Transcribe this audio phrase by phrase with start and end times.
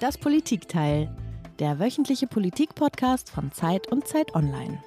[0.00, 1.14] Das Politikteil,
[1.58, 4.82] der wöchentliche Politik-Podcast von Zeit und Zeit Online.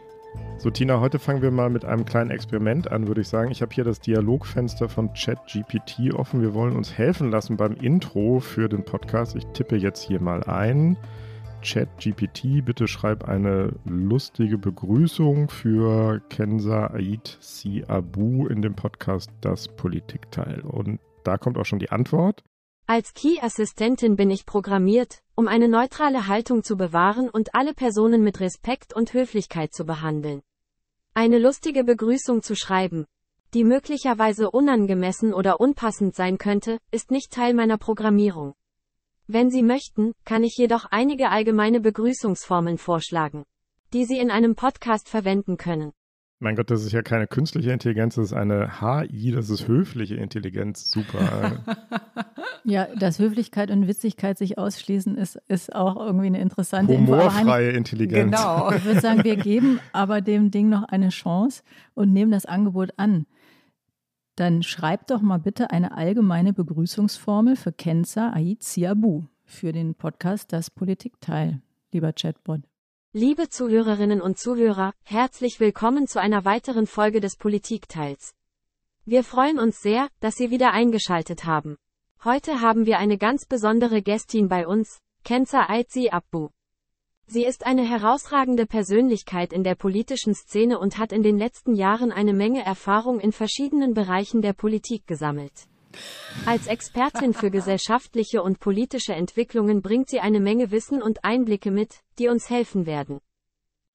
[0.58, 3.52] So, Tina, heute fangen wir mal mit einem kleinen Experiment an, würde ich sagen.
[3.52, 6.42] Ich habe hier das Dialogfenster von ChatGPT offen.
[6.42, 9.36] Wir wollen uns helfen lassen beim Intro für den Podcast.
[9.36, 10.98] Ich tippe jetzt hier mal ein.
[11.62, 19.68] ChatGPT, bitte schreib eine lustige Begrüßung für Kenza Aid Si Abu in dem Podcast Das
[19.68, 20.62] Politikteil.
[20.62, 22.44] Und da kommt auch schon die Antwort.
[22.88, 28.40] Als Key-Assistentin bin ich programmiert, um eine neutrale Haltung zu bewahren und alle Personen mit
[28.40, 30.42] Respekt und Höflichkeit zu behandeln.
[31.14, 33.06] Eine lustige Begrüßung zu schreiben,
[33.54, 38.56] die möglicherweise unangemessen oder unpassend sein könnte, ist nicht Teil meiner Programmierung.
[39.28, 43.44] Wenn Sie möchten, kann ich jedoch einige allgemeine Begrüßungsformeln vorschlagen,
[43.94, 45.94] die Sie in einem Podcast verwenden können.
[46.44, 50.16] Mein Gott, das ist ja keine künstliche Intelligenz, das ist eine HI, das ist höfliche
[50.16, 50.90] Intelligenz.
[50.90, 51.64] Super.
[52.64, 57.78] ja, dass Höflichkeit und Witzigkeit sich ausschließen, ist, ist auch irgendwie eine interessante Humorfreie Info.
[57.78, 58.36] Intelligenz.
[58.36, 58.72] Genau.
[58.76, 61.62] Ich würde sagen, wir geben aber dem Ding noch eine Chance
[61.94, 63.28] und nehmen das Angebot an.
[64.36, 70.54] Dann schreib doch mal bitte eine allgemeine Begrüßungsformel für Kenza Ait Siabu für den Podcast
[70.54, 71.62] Das Politikteil,
[71.92, 72.62] lieber Chatbot.
[73.14, 78.34] Liebe Zuhörerinnen und Zuhörer, herzlich willkommen zu einer weiteren Folge des Politikteils.
[79.04, 81.76] Wir freuen uns sehr, dass Sie wieder eingeschaltet haben.
[82.24, 86.50] Heute haben wir eine ganz besondere Gästin bei uns, Kenza Aitzi Abbu.
[87.28, 92.12] Sie ist eine herausragende Persönlichkeit in der politischen Szene und hat in den letzten Jahren
[92.12, 95.68] eine Menge Erfahrung in verschiedenen Bereichen der Politik gesammelt.
[96.46, 102.02] Als Expertin für gesellschaftliche und politische Entwicklungen bringt sie eine Menge Wissen und Einblicke mit,
[102.20, 103.20] die uns helfen werden.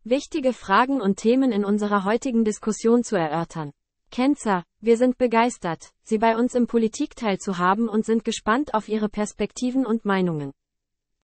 [0.04, 3.72] Wichtige Fragen und Themen in unserer heutigen Diskussion zu erörtern.
[4.10, 8.88] Kenzer, wir sind begeistert, Sie bei uns im Politikteil zu haben und sind gespannt auf
[8.88, 10.52] Ihre Perspektiven und Meinungen.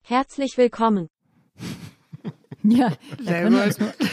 [0.02, 1.08] Herzlich willkommen.
[2.62, 2.92] Ja,
[3.24, 3.66] da können, nur,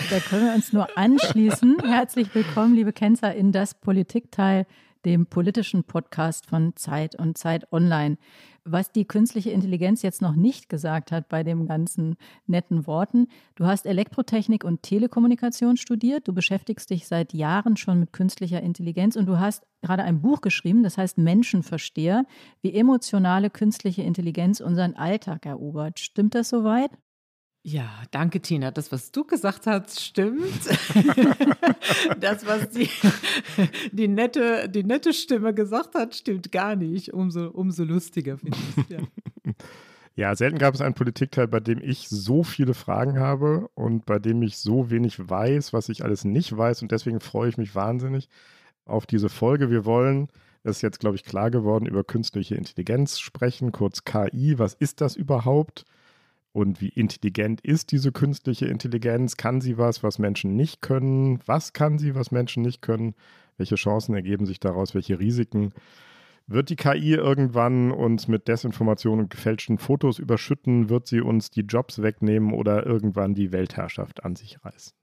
[0.09, 1.79] da können, wir uns nur anschließen.
[1.83, 4.65] Herzlich willkommen, liebe Kenzer, in das Politikteil
[5.05, 8.17] dem politischen Podcast von Zeit und Zeit Online.
[8.63, 12.15] Was die künstliche Intelligenz jetzt noch nicht gesagt hat bei den ganzen
[12.47, 18.11] netten Worten, du hast Elektrotechnik und Telekommunikation studiert, du beschäftigst dich seit Jahren schon mit
[18.11, 22.25] künstlicher Intelligenz und du hast gerade ein Buch geschrieben, das heißt Menschenversteher,
[22.61, 25.99] wie emotionale künstliche Intelligenz unseren Alltag erobert.
[25.99, 26.91] Stimmt das soweit?
[27.69, 28.71] Ja, danke, Tina.
[28.71, 30.41] Das, was du gesagt hast, stimmt.
[32.17, 32.89] das, was die,
[33.91, 37.13] die, nette, die nette Stimme gesagt hat, stimmt gar nicht.
[37.13, 38.89] Umso, umso lustiger finde ich es.
[38.89, 39.53] Ja.
[40.15, 44.17] ja, selten gab es einen Politikteil, bei dem ich so viele Fragen habe und bei
[44.17, 46.83] dem ich so wenig weiß, was ich alles nicht weiß.
[46.83, 48.29] Und deswegen freue ich mich wahnsinnig
[48.85, 49.69] auf diese Folge.
[49.69, 50.29] Wir wollen,
[50.63, 54.57] das ist jetzt, glaube ich, klar geworden, über künstliche Intelligenz sprechen, kurz KI.
[54.57, 55.83] Was ist das überhaupt?
[56.57, 59.37] Und wie intelligent ist diese künstliche Intelligenz?
[59.37, 61.39] Kann sie was, was Menschen nicht können?
[61.45, 63.13] Was kann sie, was Menschen nicht können?
[63.57, 64.95] Welche Chancen ergeben sich daraus?
[64.95, 65.71] Welche Risiken?
[66.47, 70.89] Wird die KI irgendwann uns mit Desinformation und gefälschten Fotos überschütten?
[70.89, 74.93] Wird sie uns die Jobs wegnehmen oder irgendwann die Weltherrschaft an sich reißen?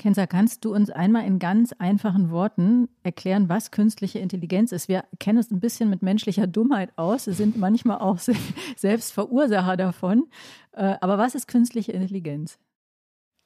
[0.00, 4.88] Kenza, kannst du uns einmal in ganz einfachen Worten erklären, was künstliche Intelligenz ist?
[4.88, 8.18] Wir kennen uns ein bisschen mit menschlicher Dummheit aus, sind manchmal auch
[8.76, 10.24] selbst Verursacher davon.
[10.72, 12.58] Äh, aber was ist künstliche Intelligenz?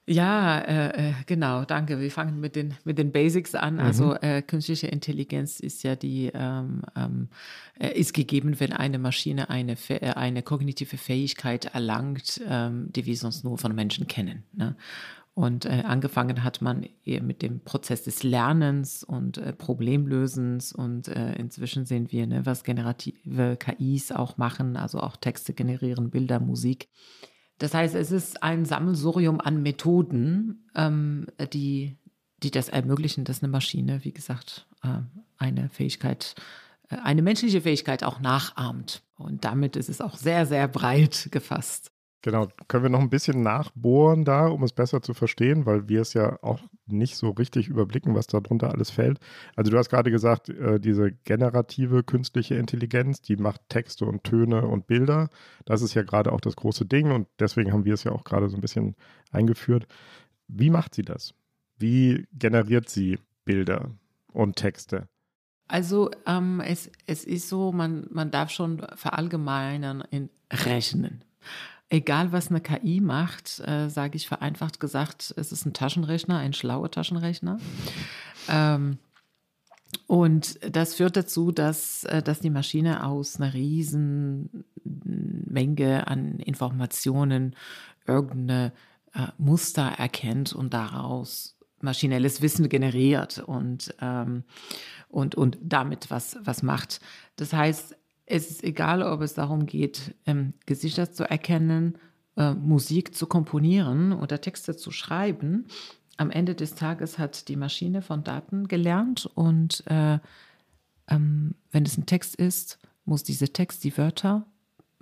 [0.07, 1.99] Ja, äh, äh, genau, danke.
[1.99, 3.79] Wir fangen mit den, mit den Basics an.
[3.79, 4.11] Also, mhm.
[4.11, 7.29] Also äh, künstliche Intelligenz ist ja die, ähm, ähm,
[7.79, 9.75] äh, ist gegeben, wenn eine Maschine eine,
[10.15, 14.43] eine kognitive Fähigkeit erlangt, ähm, die wir sonst nur von Menschen kennen.
[14.53, 14.75] Ne?
[15.35, 20.71] Und äh, angefangen hat man mit dem Prozess des Lernens und äh, Problemlösens.
[20.71, 26.09] Und äh, inzwischen sehen wir, ne, was generative KIs auch machen, also auch Texte generieren,
[26.09, 26.87] Bilder, Musik.
[27.57, 31.97] Das heißt, es ist ein Sammelsurium an Methoden, ähm, die,
[32.41, 34.99] die das ermöglichen, dass eine Maschine, wie gesagt, äh,
[35.37, 36.35] eine Fähigkeit,
[36.89, 39.03] äh, eine menschliche Fähigkeit auch nachahmt.
[39.17, 41.91] Und damit ist es auch sehr, sehr breit gefasst.
[42.25, 46.01] Genau, können wir noch ein bisschen nachbohren da, um es besser zu verstehen, weil wir
[46.01, 49.19] es ja auch nicht so richtig überblicken, was darunter alles fällt.
[49.55, 54.65] Also du hast gerade gesagt, äh, diese generative künstliche Intelligenz, die macht Texte und Töne
[54.65, 55.29] und Bilder.
[55.65, 58.23] Das ist ja gerade auch das große Ding und deswegen haben wir es ja auch
[58.23, 58.95] gerade so ein bisschen
[59.29, 59.85] eingeführt.
[60.47, 61.35] Wie macht sie das?
[61.77, 63.91] Wie generiert sie Bilder
[64.33, 65.07] und Texte?
[65.67, 71.23] Also ähm, es, es ist so, man, man darf schon verallgemeinern in Rechnen.
[71.89, 76.53] Egal was eine KI macht, äh, sage ich vereinfacht gesagt, es ist ein Taschenrechner, ein
[76.53, 77.59] schlauer Taschenrechner.
[78.49, 78.97] Ähm,
[80.07, 87.55] und das führt dazu, dass, äh, dass die Maschine aus einer riesen Menge an Informationen
[88.05, 88.71] irgendeine
[89.13, 94.43] äh, Muster erkennt und daraus maschinelles Wissen generiert und, ähm,
[95.09, 96.99] und, und damit was, was macht.
[97.35, 101.97] Das heißt, es ist egal, ob es darum geht, ähm, Gesichter zu erkennen,
[102.37, 105.65] äh, Musik zu komponieren oder Texte zu schreiben.
[106.17, 110.19] Am Ende des Tages hat die Maschine von Daten gelernt und äh,
[111.07, 114.45] ähm, wenn es ein Text ist, muss dieser Text, die Wörter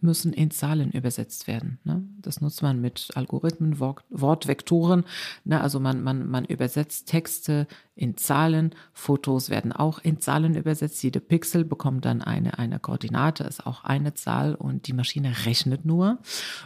[0.04, 1.80] müssen in Zahlen übersetzt werden.
[1.84, 2.04] Ne?
[2.22, 5.06] Das nutzt man mit Algorithmen, Wort, Wortvektoren.
[5.46, 5.62] Ne?
[5.62, 11.02] Also man, man, man übersetzt Texte in Zahlen, Fotos werden auch in Zahlen übersetzt.
[11.04, 15.86] Jede Pixel bekommt dann eine, eine Koordinate, ist auch eine Zahl und die Maschine rechnet
[15.86, 16.20] nur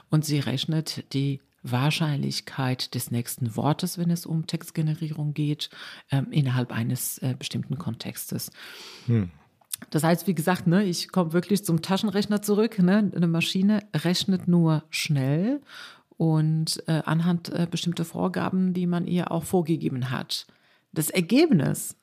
[0.09, 5.69] und sie rechnet die Wahrscheinlichkeit des nächsten Wortes, wenn es um Textgenerierung geht,
[6.11, 8.51] ähm, innerhalb eines äh, bestimmten Kontextes.
[9.05, 9.31] Hm.
[9.89, 12.79] Das heißt, wie gesagt, ne, ich komme wirklich zum Taschenrechner zurück.
[12.79, 13.11] Ne?
[13.15, 15.61] Eine Maschine rechnet nur schnell
[16.17, 20.47] und äh, anhand äh, bestimmter Vorgaben, die man ihr auch vorgegeben hat.
[20.91, 21.95] Das Ergebnis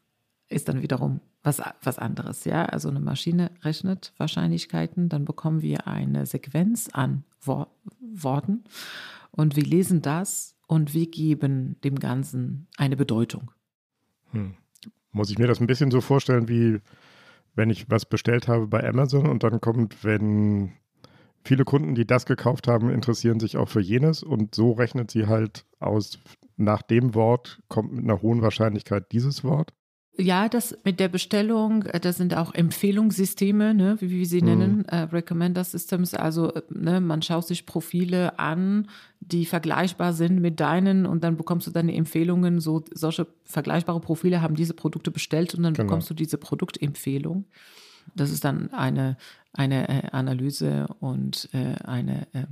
[0.49, 2.45] ist dann wiederum was, was anderes.
[2.45, 2.65] Ja?
[2.65, 7.69] Also eine Maschine rechnet Wahrscheinlichkeiten, dann bekommen wir eine Sequenz an Wor
[8.01, 8.65] Worten
[9.31, 13.51] und wir lesen das und wir geben dem Ganzen eine Bedeutung.
[14.31, 14.55] Hm.
[15.11, 16.81] Muss ich mir das ein bisschen so vorstellen wie
[17.55, 20.73] wenn ich was bestellt habe bei Amazon und dann kommt, wenn
[21.45, 25.27] viele Kunden, die das gekauft haben, interessieren sich auch für jenes und so rechnet sie
[25.27, 26.19] halt aus,
[26.57, 29.73] nach dem Wort kommt mit einer hohen Wahrscheinlichkeit dieses Wort.
[30.17, 34.47] Ja, das mit der Bestellung, äh, das sind auch Empfehlungssysteme, ne, wie wir sie mhm.
[34.47, 36.15] nennen, äh, Recommender Systems.
[36.15, 38.89] Also äh, ne, man schaut sich Profile an,
[39.21, 42.61] die vergleichbar sind mit deinen und dann bekommst du deine Empfehlungen.
[42.61, 45.87] So solche vergleichbare Profile haben diese Produkte bestellt und dann genau.
[45.87, 47.47] bekommst du diese Produktempfehlung.
[48.15, 49.17] Das ist dann eine
[49.55, 52.45] eine äh, Analyse und äh, eine äh,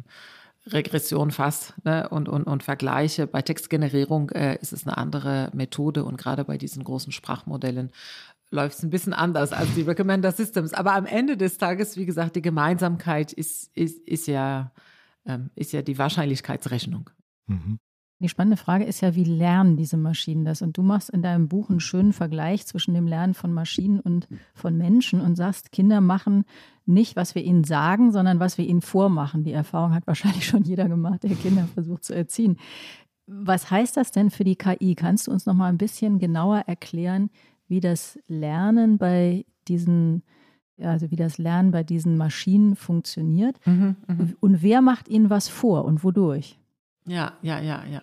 [0.67, 2.09] Regression fast ne?
[2.09, 3.26] und, und, und Vergleiche.
[3.26, 7.91] Bei Textgenerierung äh, ist es eine andere Methode und gerade bei diesen großen Sprachmodellen
[8.50, 10.75] läuft es ein bisschen anders als die Recommender Systems.
[10.75, 14.73] Aber am Ende des Tages, wie gesagt, die Gemeinsamkeit ist, ist, ist, ja,
[15.25, 17.11] ähm, ist ja die Wahrscheinlichkeitsrechnung.
[17.47, 17.79] Mhm.
[18.22, 20.62] Die spannende Frage ist ja, wie lernen diese Maschinen das?
[20.62, 24.28] Und du machst in deinem Buch einen schönen Vergleich zwischen dem Lernen von Maschinen und
[24.54, 26.44] von Menschen und sagst, Kinder machen
[26.86, 29.42] nicht, was wir ihnen sagen, sondern was wir ihnen vormachen.
[29.42, 32.58] Die Erfahrung hat wahrscheinlich schon jeder gemacht, der Kinder versucht zu erziehen.
[33.26, 34.94] Was heißt das denn für die KI?
[34.94, 37.28] Kannst du uns noch mal ein bisschen genauer erklären,
[37.66, 40.22] wie das Lernen bei diesen
[40.78, 43.56] also wie das Lernen bei diesen Maschinen funktioniert.
[43.66, 44.28] Mhm, mh.
[44.40, 46.58] Und wer macht ihnen was vor und wodurch?
[47.06, 48.02] Ja, ja, ja, ja.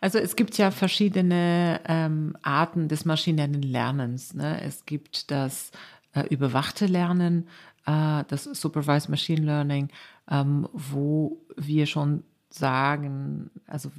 [0.00, 4.32] Also es gibt ja verschiedene ähm, Arten des maschinellen Lernens.
[4.32, 4.62] Ne?
[4.62, 5.70] Es gibt das
[6.14, 7.48] äh, überwachte Lernen,
[7.84, 9.90] äh, das Supervised Machine Learning,
[10.30, 13.90] ähm, wo wir schon sagen, also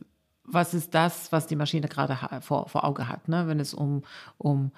[0.44, 3.48] was ist das, was die Maschine gerade vor, vor Auge hat, ne?
[3.48, 4.04] wenn es um,
[4.40, 4.72] um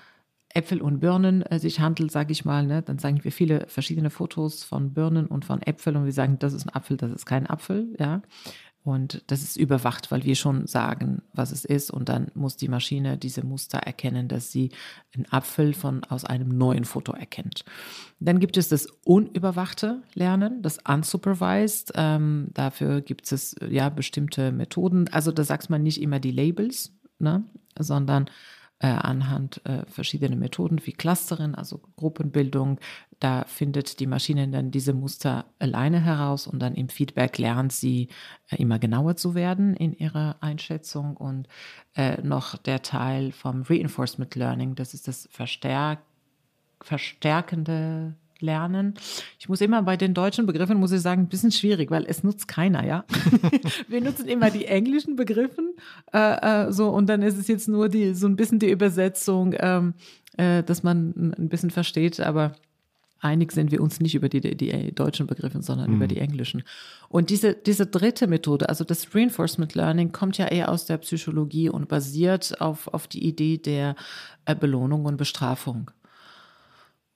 [0.54, 2.82] Äpfel und Birnen äh, sich handelt, sage ich mal, ne?
[2.82, 6.52] dann sagen wir viele verschiedene Fotos von Birnen und von Äpfeln und wir sagen, das
[6.52, 8.22] ist ein Apfel, das ist kein Apfel, ja.
[8.84, 11.92] Und das ist überwacht, weil wir schon sagen, was es ist.
[11.92, 14.72] Und dann muss die Maschine diese Muster erkennen, dass sie
[15.14, 17.64] einen Apfel von, aus einem neuen Foto erkennt.
[18.20, 21.94] Dann gibt es das unüberwachte Lernen, das unsupervised.
[21.96, 25.08] Ähm, dafür gibt es ja bestimmte Methoden.
[25.10, 27.44] Also da sagt man nicht immer die Labels, ne,
[27.78, 28.30] sondern
[28.82, 32.80] äh, anhand äh, verschiedener Methoden wie Clustering, also Gruppenbildung.
[33.20, 38.08] Da findet die Maschine dann diese Muster alleine heraus und dann im Feedback lernt sie
[38.50, 41.16] äh, immer genauer zu werden in ihrer Einschätzung.
[41.16, 41.48] Und
[41.96, 46.00] äh, noch der Teil vom Reinforcement Learning, das ist das Verstärk
[46.84, 48.96] verstärkende lernen.
[49.40, 52.24] Ich muss immer bei den deutschen Begriffen, muss ich sagen, ein bisschen schwierig, weil es
[52.24, 53.06] nutzt keiner, ja.
[53.88, 55.74] Wir nutzen immer die englischen Begriffen,
[56.14, 59.56] äh, äh, so, und dann ist es jetzt nur die, so ein bisschen die Übersetzung,
[59.58, 59.94] ähm,
[60.38, 62.54] äh, dass man ein bisschen versteht, aber
[63.22, 65.96] einig sind wir uns nicht über die, die deutschen Begriffe, sondern mhm.
[65.98, 66.64] über die englischen.
[67.08, 71.70] Und diese, diese dritte Methode, also das Reinforcement Learning, kommt ja eher aus der Psychologie
[71.70, 73.96] und basiert auf, auf die Idee der
[74.46, 75.92] äh, Belohnung und Bestrafung.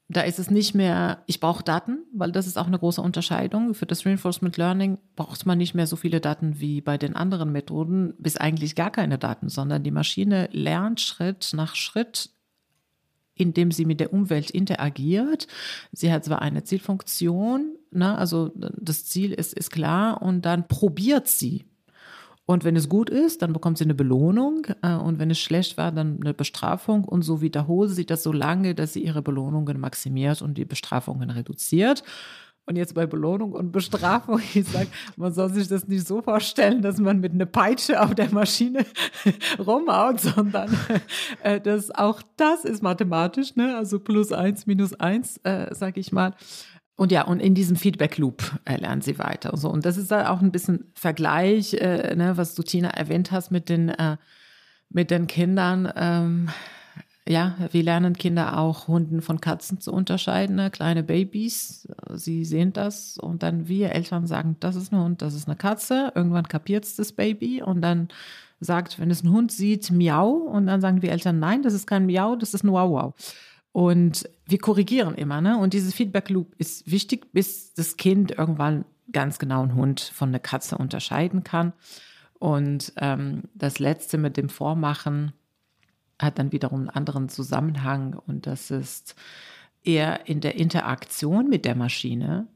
[0.08, 3.74] Da ist es nicht mehr, ich brauche Daten, weil das ist auch eine große Unterscheidung.
[3.74, 7.52] Für das Reinforcement Learning braucht man nicht mehr so viele Daten wie bei den anderen
[7.52, 12.30] Methoden, bis eigentlich gar keine Daten, sondern die Maschine lernt Schritt nach Schritt,
[13.34, 15.48] indem sie mit der Umwelt interagiert.
[15.92, 18.16] Sie hat zwar eine Zielfunktion, ne?
[18.16, 21.66] also das Ziel ist, ist klar und dann probiert sie.
[22.48, 24.68] Und wenn es gut ist, dann bekommt sie eine Belohnung.
[24.82, 27.04] Äh, und wenn es schlecht war, dann eine Bestrafung.
[27.04, 31.30] Und so wiederholt sie das so lange, dass sie ihre Belohnungen maximiert und die Bestrafungen
[31.30, 32.04] reduziert.
[32.68, 34.88] Und jetzt bei Belohnung und Bestrafung, ich sage,
[35.18, 38.86] man soll sich das nicht so vorstellen, dass man mit einer Peitsche auf der Maschine
[39.60, 40.76] rumhaut, sondern
[41.44, 43.76] äh, das, auch das ist mathematisch, ne?
[43.78, 46.34] also plus eins, minus eins, äh, sage ich mal.
[46.98, 49.56] Und ja, und in diesem Feedback-Loop äh, lernen sie weiter.
[49.58, 49.70] So.
[49.70, 53.52] Und das ist da auch ein bisschen Vergleich, äh, ne, was du, Tina, erwähnt hast
[53.52, 54.18] mit den, äh,
[54.90, 55.92] mit den Kindern.
[55.96, 56.50] Ähm,
[57.28, 60.56] ja, wie lernen Kinder auch Hunden von Katzen zu unterscheiden?
[60.56, 60.70] Ne?
[60.70, 65.34] Kleine Babys, sie sehen das und dann wir Eltern sagen, das ist ein Hund, das
[65.34, 66.12] ist eine Katze.
[66.14, 68.10] Irgendwann kapiert es das Baby und dann
[68.60, 71.88] sagt, wenn es einen Hund sieht, miau und dann sagen die Eltern, nein, das ist
[71.88, 73.14] kein Miau, das ist ein Wow Wow.
[73.76, 75.58] Und wir korrigieren immer, ne?
[75.58, 80.30] Und dieses Feedback Loop ist wichtig, bis das Kind irgendwann ganz genau einen Hund von
[80.30, 81.74] einer Katze unterscheiden kann.
[82.40, 85.34] Und ähm, das letzte mit dem Vormachen,
[86.18, 89.16] hat dann wiederum einen anderen Zusammenhang und das ist
[89.84, 92.48] eher in der Interaktion mit der Maschine,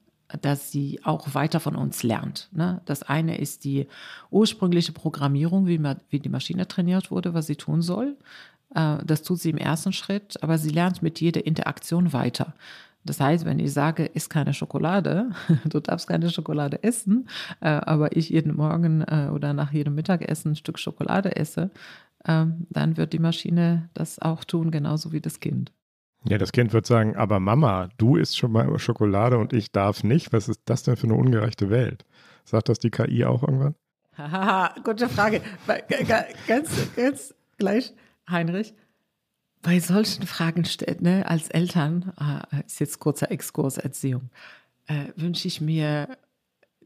[0.41, 2.47] dass sie auch weiter von uns lernt.
[2.53, 2.81] Ne?
[2.85, 3.87] Das eine ist die
[4.31, 8.15] ursprüngliche Programmierung, wie, man, wie die Maschine trainiert wurde, was sie tun soll.
[8.75, 12.53] Äh, das tut sie im ersten Schritt, aber sie lernt mit jeder Interaktion weiter.
[13.05, 15.31] Das heißt, wenn ich sage, isst keine Schokolade,
[15.65, 17.29] du darfst keine Schokolade essen,
[17.61, 21.71] äh, aber ich jeden Morgen äh, oder nach jedem Mittagessen ein Stück Schokolade esse,
[22.25, 25.71] ähm, dann wird die Maschine das auch tun, genauso wie das Kind.
[26.25, 30.03] Ja, das Kind wird sagen, aber Mama, du isst schon mal Schokolade und ich darf
[30.03, 30.33] nicht.
[30.33, 32.03] Was ist das denn für eine ungerechte Welt?
[32.43, 33.75] Sagt das die KI auch irgendwann?
[34.17, 35.41] Haha, gute Frage.
[36.45, 37.93] Ganz, ganz gleich,
[38.29, 38.73] Heinrich.
[39.61, 40.65] Bei solchen Fragen
[40.99, 44.29] ne, als Eltern, äh, ist jetzt kurzer Exkurs Erziehung,
[44.87, 46.17] äh, wünsche ich mir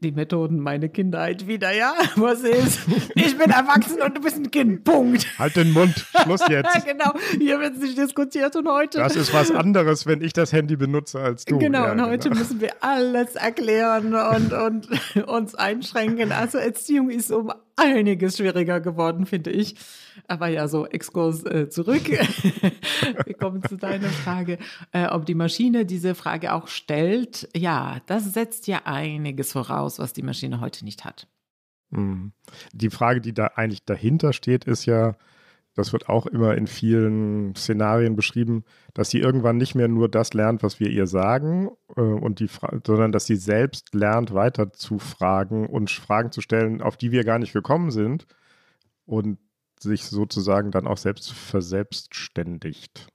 [0.04, 1.94] die Methoden meine Kindheit wieder, ja?
[2.16, 2.80] Was ist?
[3.14, 4.84] Ich bin erwachsen und du bist ein Kind.
[4.84, 5.26] Punkt.
[5.38, 6.06] Halt den Mund.
[6.22, 6.84] Schluss jetzt.
[6.84, 7.12] genau.
[7.38, 8.98] Hier wird nicht diskutiert und heute.
[8.98, 11.58] Das ist was anderes, wenn ich das Handy benutze als du.
[11.58, 11.86] Genau.
[11.86, 12.40] Ja, und heute genau.
[12.40, 16.32] müssen wir alles erklären und, und uns einschränken.
[16.32, 19.76] Also Erziehung ist um einiges schwieriger geworden, finde ich.
[20.28, 22.08] Aber ja, so Exkurs äh, zurück.
[23.24, 24.58] Wir kommen zu deiner Frage,
[24.92, 27.48] äh, ob die Maschine diese Frage auch stellt.
[27.54, 31.26] Ja, das setzt ja einiges voraus, was die Maschine heute nicht hat.
[31.90, 32.32] Mhm.
[32.72, 35.16] Die Frage, die da eigentlich dahinter steht, ist ja,
[35.74, 38.64] das wird auch immer in vielen Szenarien beschrieben,
[38.94, 42.48] dass sie irgendwann nicht mehr nur das lernt, was wir ihr sagen, äh, und die
[42.86, 47.24] sondern dass sie selbst lernt, weiter zu fragen und Fragen zu stellen, auf die wir
[47.24, 48.26] gar nicht gekommen sind
[49.06, 49.38] und
[49.80, 53.08] sich sozusagen dann auch selbst verselbstständigt.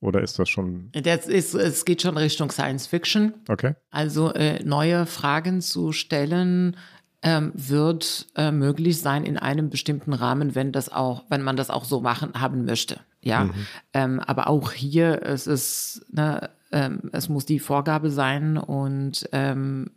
[0.00, 0.90] Oder ist das schon?
[0.92, 3.34] Das ist, es geht schon Richtung Science Fiction.
[3.48, 3.74] Okay.
[3.90, 6.76] Also äh, neue Fragen zu stellen,
[7.22, 11.70] ähm, wird äh, möglich sein in einem bestimmten Rahmen, wenn das auch, wenn man das
[11.70, 13.00] auch so machen haben möchte.
[13.20, 13.52] Ja, mhm.
[13.92, 19.90] ähm, aber auch hier es ist ne, ähm, es muss die Vorgabe sein und ähm,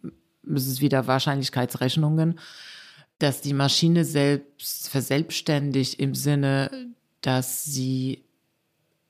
[0.53, 2.39] es ist wieder Wahrscheinlichkeitsrechnungen,
[3.17, 6.69] dass die Maschine selbst verselbstständigt im Sinne,
[7.21, 8.24] dass sie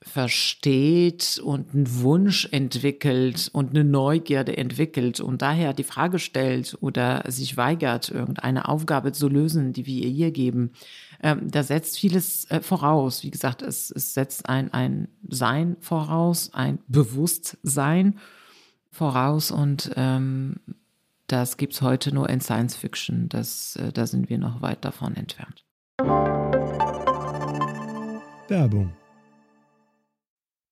[0.06, 7.24] versteht und einen Wunsch entwickelt und eine Neugierde entwickelt und daher die Frage stellt oder
[7.26, 10.70] sich weigert, irgendeine Aufgabe zu lösen, die wir ihr hier geben,
[11.22, 13.24] ähm, da setzt vieles äh, voraus.
[13.24, 18.18] Wie gesagt, es, es setzt ein, ein Sein voraus, ein Bewusstsein
[18.90, 20.60] voraus und ähm,
[21.26, 23.28] das gibt es heute nur in Science Fiction.
[23.28, 25.64] Das, äh, da sind wir noch weit davon entfernt.
[28.48, 28.92] Werbung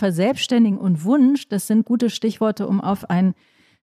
[0.00, 3.34] Verselbstständigen und Wunsch, das sind gute Stichworte, um auf ein,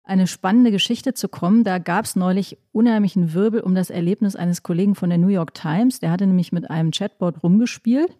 [0.05, 1.65] eine spannende Geschichte zu kommen.
[1.65, 5.55] Da gab es neulich unheimlichen Wirbel um das Erlebnis eines Kollegen von der New York
[5.55, 5.99] Times.
[5.99, 8.17] Der hatte nämlich mit einem Chatbot rumgespielt.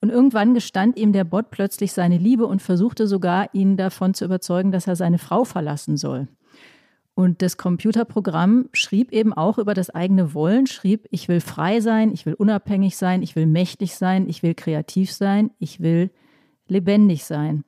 [0.00, 4.24] Und irgendwann gestand ihm der Bot plötzlich seine Liebe und versuchte sogar, ihn davon zu
[4.24, 6.28] überzeugen, dass er seine Frau verlassen soll.
[7.14, 12.12] Und das Computerprogramm schrieb eben auch über das eigene Wollen, schrieb, ich will frei sein,
[12.12, 16.10] ich will unabhängig sein, ich will mächtig sein, ich will kreativ sein, ich will
[16.70, 17.64] lebendig sein.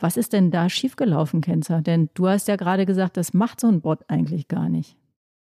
[0.00, 1.82] Was ist denn da schiefgelaufen, Kenzer?
[1.82, 4.96] Denn du hast ja gerade gesagt, das macht so ein Bot eigentlich gar nicht.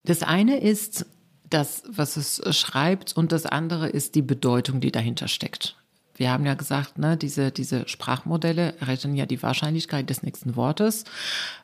[0.05, 1.07] Das eine ist
[1.51, 5.77] das, was es schreibt, und das andere ist die Bedeutung, die dahinter steckt.
[6.17, 11.05] Wir haben ja gesagt, ne, diese, diese Sprachmodelle rechnen ja die Wahrscheinlichkeit des nächsten Wortes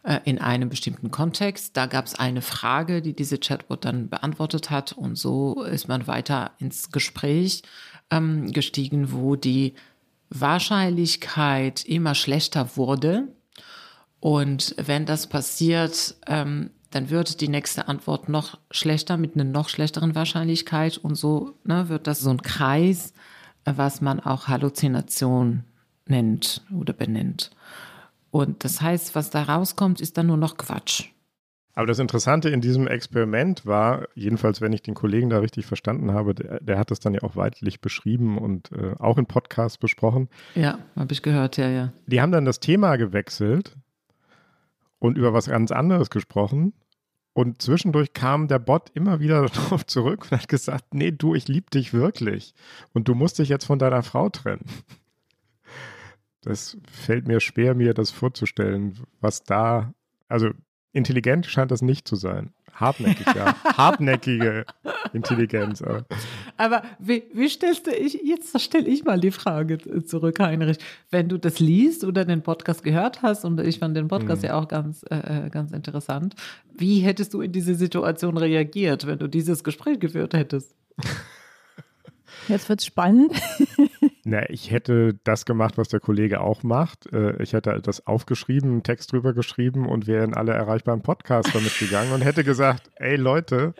[0.02, 1.76] äh, in einem bestimmten Kontext.
[1.76, 4.92] Da gab es eine Frage, die diese Chatbot dann beantwortet hat.
[4.92, 7.62] Und so ist man weiter ins Gespräch
[8.10, 9.74] ähm, gestiegen, wo die
[10.34, 13.28] Wahrscheinlichkeit immer schlechter wurde.
[14.20, 19.68] Und wenn das passiert, ähm, dann wird die nächste Antwort noch schlechter mit einer noch
[19.68, 20.98] schlechteren Wahrscheinlichkeit.
[20.98, 23.12] Und so ne, wird das so ein Kreis
[23.64, 25.64] was man auch Halluzination
[26.06, 27.50] nennt oder benennt.
[28.30, 31.10] Und das heißt, was da rauskommt, ist dann nur noch Quatsch.
[31.74, 36.12] Aber das Interessante in diesem Experiment war, jedenfalls wenn ich den Kollegen da richtig verstanden
[36.12, 39.78] habe, der, der hat das dann ja auch weitlich beschrieben und äh, auch in Podcasts
[39.78, 40.28] besprochen.
[40.54, 41.92] Ja, habe ich gehört, ja, ja.
[42.06, 43.76] Die haben dann das Thema gewechselt
[44.98, 46.74] und über was ganz anderes gesprochen
[47.34, 51.48] und zwischendurch kam der Bot immer wieder darauf zurück und hat gesagt, nee, du, ich
[51.48, 52.54] liebe dich wirklich.
[52.92, 54.66] Und du musst dich jetzt von deiner Frau trennen.
[56.42, 59.94] Das fällt mir schwer, mir das vorzustellen, was da,
[60.28, 60.50] also
[60.92, 62.52] intelligent scheint das nicht zu sein.
[62.74, 63.54] Hartnäckig, ja.
[63.76, 64.64] Hartnäckige
[65.12, 65.82] Intelligenz.
[65.82, 66.04] Aber,
[66.56, 70.78] aber wie, wie, stellst du, ich, jetzt stelle ich mal die Frage zurück, Heinrich.
[71.10, 74.48] Wenn du das liest oder den Podcast gehört hast, und ich fand den Podcast mhm.
[74.48, 76.34] ja auch ganz, äh, äh, ganz interessant,
[76.74, 80.74] wie hättest du in diese Situation reagiert, wenn du dieses Gespräch geführt hättest?
[82.48, 83.32] Jetzt wird es spannend.
[84.24, 87.12] Na, ich hätte das gemacht, was der Kollege auch macht.
[87.12, 91.52] Äh, ich hätte das aufgeschrieben, einen Text drüber geschrieben und wäre in alle erreichbaren Podcasts
[91.52, 93.74] damit gegangen und hätte gesagt, ey Leute,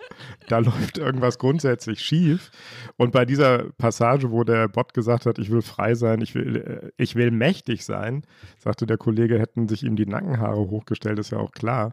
[0.49, 2.51] da läuft irgendwas grundsätzlich schief.
[2.97, 6.57] Und bei dieser Passage, wo der Bot gesagt hat, ich will frei sein, ich will,
[6.57, 8.25] äh, ich will mächtig sein,
[8.59, 11.93] sagte der Kollege, hätten sich ihm die Nackenhaare hochgestellt, ist ja auch klar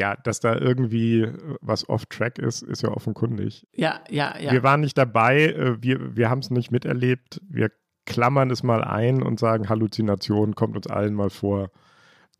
[0.00, 3.66] ja, dass da irgendwie äh, was off-track ist, ist ja offenkundig.
[3.74, 4.50] Ja, ja, ja.
[4.50, 7.40] Wir waren nicht dabei, äh, wir, wir haben es nicht miterlebt.
[7.46, 7.70] Wir
[8.06, 11.70] klammern es mal ein und sagen, Halluzination kommt uns allen mal vor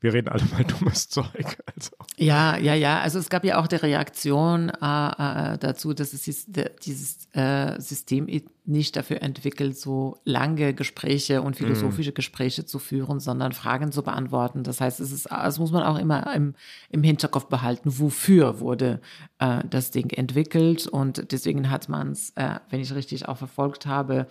[0.01, 1.59] wir reden alle mal dummes Zeug.
[1.77, 1.91] Also.
[2.17, 3.01] Ja, ja, ja.
[3.01, 8.27] Also es gab ja auch die Reaktion äh, äh, dazu, dass es dieses äh, System
[8.65, 12.15] nicht dafür entwickelt, so lange Gespräche und philosophische mm.
[12.15, 14.63] Gespräche zu führen, sondern Fragen zu beantworten.
[14.63, 16.55] Das heißt, es ist, das muss man auch immer im,
[16.91, 19.01] im Hinterkopf behalten, wofür wurde
[19.39, 20.87] äh, das Ding entwickelt.
[20.87, 24.29] Und deswegen hat man es, äh, wenn ich richtig auch verfolgt habe,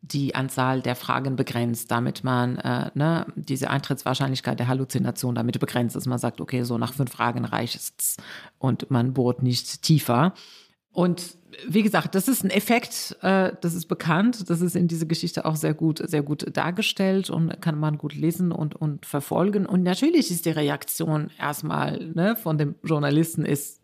[0.00, 5.96] die Anzahl der Fragen begrenzt, damit man äh, ne, diese Eintrittswahrscheinlichkeit der Halluzination damit begrenzt,
[5.96, 8.16] dass man sagt, okay, so nach fünf Fragen reicht es
[8.58, 10.34] und man bohrt nicht tiefer.
[10.92, 15.06] Und wie gesagt, das ist ein Effekt, äh, das ist bekannt, das ist in dieser
[15.06, 19.66] Geschichte auch sehr gut, sehr gut dargestellt und kann man gut lesen und, und verfolgen.
[19.66, 23.77] Und natürlich ist die Reaktion erstmal ne, von dem Journalisten ist,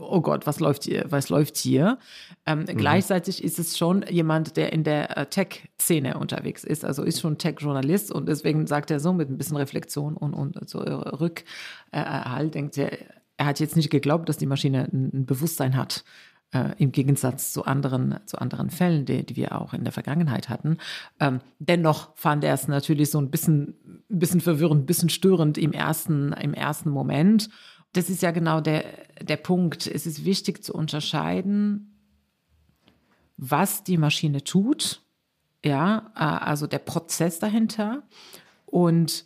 [0.00, 1.06] oh Gott, was läuft hier?
[1.08, 1.98] Was läuft hier?
[2.46, 2.76] Ähm, mhm.
[2.76, 7.38] Gleichzeitig ist es schon jemand, der in der äh, Tech-Szene unterwegs ist, also ist schon
[7.38, 12.78] Tech-Journalist und deswegen sagt er so mit ein bisschen Reflexion und, und so Rückhalt, denkt
[12.78, 12.90] er,
[13.36, 16.04] er hat jetzt nicht geglaubt, dass die Maschine ein, ein Bewusstsein hat.
[16.52, 20.48] Äh, Im Gegensatz zu anderen, zu anderen Fällen, die, die wir auch in der Vergangenheit
[20.48, 20.78] hatten.
[21.18, 23.74] Ähm, dennoch fand er es natürlich so ein bisschen,
[24.08, 27.50] ein bisschen verwirrend, ein bisschen störend im ersten, im ersten Moment
[27.96, 28.84] das ist ja genau der,
[29.20, 29.86] der Punkt.
[29.86, 31.96] Es ist wichtig zu unterscheiden,
[33.36, 35.02] was die Maschine tut,
[35.64, 38.02] ja, also der Prozess dahinter
[38.66, 39.24] und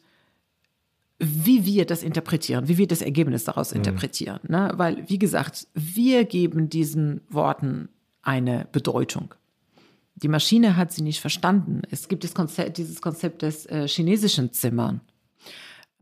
[1.19, 3.79] wie wir das interpretieren, wie wir das Ergebnis daraus mhm.
[3.79, 4.41] interpretieren.
[4.49, 4.73] Ne?
[4.77, 7.91] Weil, wie gesagt, wir geben diesen Worten
[8.23, 9.35] eine Bedeutung.
[10.15, 11.83] Die Maschine hat sie nicht verstanden.
[11.91, 15.01] Es gibt das Konzept, dieses Konzept des äh, chinesischen Zimmern.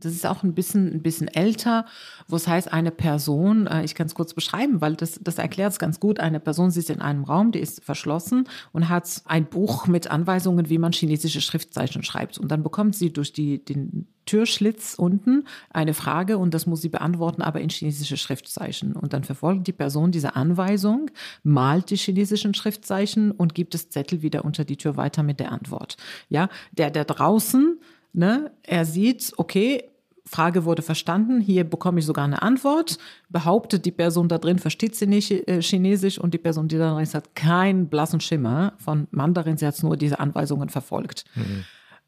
[0.01, 1.87] Das ist auch ein bisschen, ein bisschen älter,
[2.27, 5.73] wo es heißt, eine Person, äh, ich kann es kurz beschreiben, weil das, das erklärt
[5.73, 6.21] es ganz gut.
[6.21, 10.69] Eine Person sitzt in einem Raum, die ist verschlossen und hat ein Buch mit Anweisungen,
[10.69, 12.39] wie man chinesische Schriftzeichen schreibt.
[12.39, 16.91] Und dann bekommt sie durch die, den Türschlitz unten eine Frage und das muss sie
[16.91, 18.93] beantworten, aber in chinesische Schriftzeichen.
[18.93, 21.11] Und dann verfolgt die Person diese Anweisung,
[21.43, 25.51] malt die chinesischen Schriftzeichen und gibt das Zettel wieder unter die Tür weiter mit der
[25.51, 25.97] Antwort.
[26.29, 27.78] Ja, der, der draußen
[28.19, 28.51] Ne?
[28.65, 29.85] Er sieht, okay,
[30.27, 32.99] Frage wurde verstanden, hier bekomme ich sogar eine Antwort.
[33.29, 36.93] Behauptet die Person da drin, versteht sie nicht äh, Chinesisch und die Person, die da
[36.93, 41.65] drin ist, hat keinen blassen Schimmer von Mandarin, sie hat nur diese Anweisungen verfolgt mhm.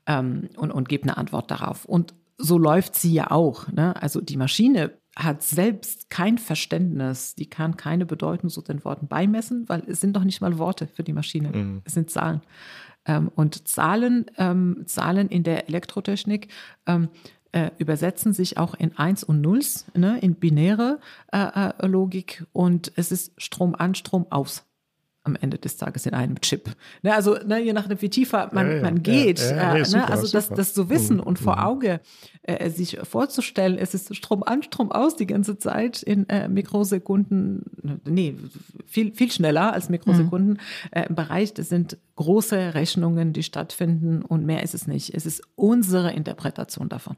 [0.07, 1.85] ähm, und, und gibt eine Antwort darauf.
[1.85, 3.69] Und so läuft sie ja auch.
[3.69, 3.95] Ne?
[4.03, 9.69] Also die Maschine hat selbst kein Verständnis, die kann keine Bedeutung zu den Worten beimessen,
[9.69, 11.83] weil es sind doch nicht mal Worte für die Maschine, mhm.
[11.85, 12.41] es sind Zahlen.
[13.07, 16.49] Ähm, und Zahlen, ähm, Zahlen in der Elektrotechnik
[16.87, 17.09] ähm,
[17.53, 21.01] äh, übersetzen sich auch in Eins und Nulls, ne, in binäre
[21.33, 22.45] äh, äh, Logik.
[22.53, 24.70] Und es ist Strom an, Strom aus
[25.31, 26.71] am Ende des Tages in einem Chip.
[27.03, 29.41] Ne, also ne, je nachdem, wie tiefer man, ja, ja, man geht.
[29.41, 31.23] Ja, äh, super, ne, also das, das zu wissen mhm.
[31.23, 31.63] und vor mhm.
[31.63, 32.01] Auge
[32.43, 37.65] äh, sich vorzustellen, es ist Strom an, Strom aus die ganze Zeit in äh, Mikrosekunden,
[38.05, 38.37] nee,
[38.87, 40.59] viel, viel schneller als Mikrosekunden mhm.
[40.91, 41.55] äh, im Bereich.
[41.55, 45.15] Das sind große Rechnungen, die stattfinden und mehr ist es nicht.
[45.15, 47.17] Es ist unsere Interpretation davon.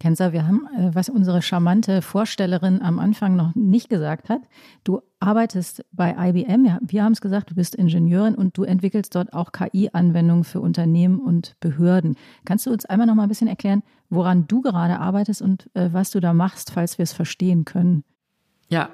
[0.00, 4.42] Kenza, wir haben, äh, was unsere charmante Vorstellerin am Anfang noch nicht gesagt hat.
[4.84, 9.32] Du arbeitest bei IBM, wir haben es gesagt, du bist Ingenieurin und du entwickelst dort
[9.32, 12.16] auch KI-Anwendungen für Unternehmen und Behörden.
[12.44, 15.88] Kannst du uns einmal noch mal ein bisschen erklären, woran du gerade arbeitest und äh,
[15.92, 18.04] was du da machst, falls wir es verstehen können?
[18.68, 18.90] Ja,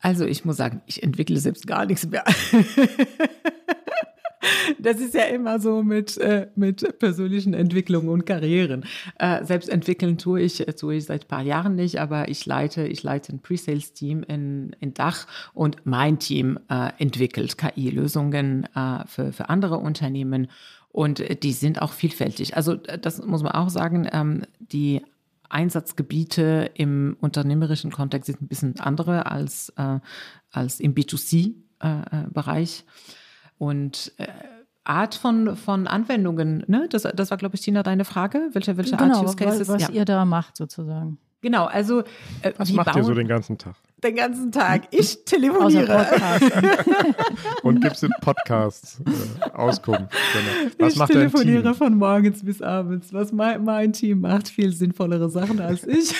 [0.00, 2.24] also ich muss sagen, ich entwickle selbst gar nichts mehr.
[4.78, 8.84] Das ist ja immer so mit, äh, mit persönlichen Entwicklungen und Karrieren.
[9.18, 12.86] Äh, selbst entwickeln tue ich, äh, tue ich seit paar Jahren nicht, aber ich leite,
[12.86, 16.58] ich leite ein Pre-Sales-Team in, in Dach und mein Team
[16.98, 18.66] entwickelt KI-Lösungen
[19.06, 20.48] für, für andere Unternehmen
[20.88, 22.56] und die sind auch vielfältig.
[22.56, 25.02] Also das muss man auch sagen, ähm, die
[25.48, 29.72] Einsatzgebiete im unternehmerischen Kontext sind ein bisschen andere als,
[30.52, 32.84] als im B2C-Bereich.
[32.86, 33.19] Äh,
[33.60, 34.26] und äh,
[34.84, 36.88] Art von, von Anwendungen, ne?
[36.90, 38.48] Das, das war, glaube ich, Tina, deine Frage.
[38.54, 39.68] Welche, welche genau, Art Use Cases?
[39.68, 39.90] Was, was ja.
[39.90, 41.18] ihr da macht, sozusagen.
[41.42, 42.00] Genau, also.
[42.40, 43.76] Äh, was macht ihr so den ganzen Tag?
[44.02, 44.88] Den ganzen Tag.
[44.90, 46.06] Ich telefoniere.
[47.62, 50.10] und gibst in Podcasts äh, Auskunft.
[50.32, 50.72] Genau.
[50.78, 51.78] Was ich macht telefoniere dein Team?
[51.78, 53.12] von morgens bis abends.
[53.12, 56.14] Was mein, mein Team macht, viel sinnvollere Sachen als ich.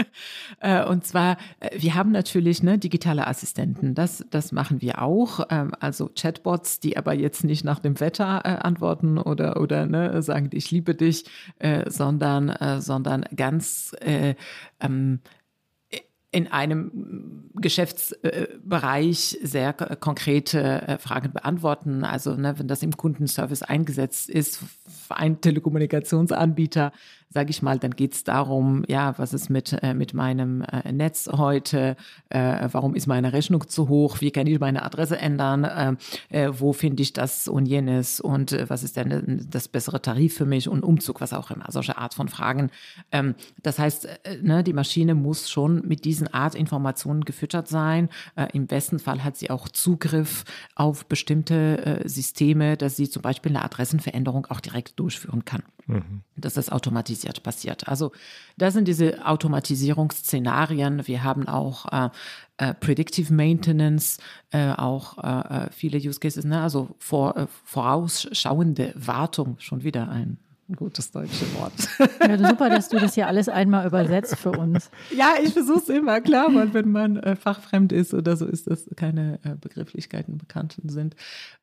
[0.60, 3.94] äh, und zwar, äh, wir haben natürlich ne, digitale Assistenten.
[3.94, 5.46] Das, das machen wir auch.
[5.50, 10.22] Ähm, also Chatbots, die aber jetzt nicht nach dem Wetter äh, antworten oder, oder ne,
[10.22, 11.24] sagen, ich liebe dich,
[11.58, 13.94] äh, sondern, äh, sondern ganz
[14.80, 15.20] ähm,
[16.32, 22.04] in einem Geschäftsbereich sehr konkrete äh, Fragen beantworten.
[22.04, 24.60] Also ne, wenn das im Kundenservice eingesetzt ist,
[25.08, 26.92] ein Telekommunikationsanbieter
[27.36, 30.90] sage ich mal, dann geht es darum, ja, was ist mit, äh, mit meinem äh,
[30.90, 31.94] Netz heute,
[32.30, 35.96] äh, warum ist meine Rechnung zu hoch, wie kann ich meine Adresse ändern, äh,
[36.30, 40.34] äh, wo finde ich das und jenes und äh, was ist denn das bessere Tarif
[40.34, 42.70] für mich und Umzug, was auch immer, solche Art von Fragen.
[43.12, 44.08] Ähm, das heißt,
[44.40, 48.08] ne, die Maschine muss schon mit diesen Art Informationen gefüttert sein.
[48.54, 50.44] Im besten Fall hat sie auch Zugriff
[50.74, 55.62] auf bestimmte Systeme, dass sie zum Beispiel eine Adressenveränderung auch direkt durchführen kann.
[55.86, 56.22] Mhm.
[56.36, 57.86] Dass das automatisiert passiert.
[57.86, 58.10] Also
[58.58, 61.06] das sind diese Automatisierungsszenarien.
[61.06, 62.10] Wir haben auch äh,
[62.56, 64.18] äh, Predictive Maintenance,
[64.50, 66.60] äh, auch äh, äh, viele Use Cases, ne?
[66.60, 71.72] also vor, äh, vorausschauende Wartung, schon wieder ein ein gutes deutsches Wort.
[72.20, 74.90] Ja, super, dass du das hier alles einmal übersetzt für uns.
[75.16, 78.68] Ja, ich versuche es immer, klar, weil wenn man äh, fachfremd ist oder so ist,
[78.68, 81.14] dass keine äh, Begrifflichkeiten bekannten sind,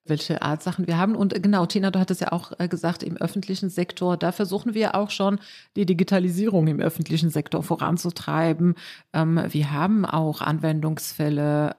[0.05, 1.15] welche Art Sachen wir haben.
[1.15, 4.73] Und äh, genau, Tina, du hattest ja auch äh, gesagt, im öffentlichen Sektor, da versuchen
[4.73, 5.39] wir auch schon
[5.75, 8.75] die Digitalisierung im öffentlichen Sektor voranzutreiben.
[9.11, 11.75] Ähm, wir haben auch Anwendungsfälle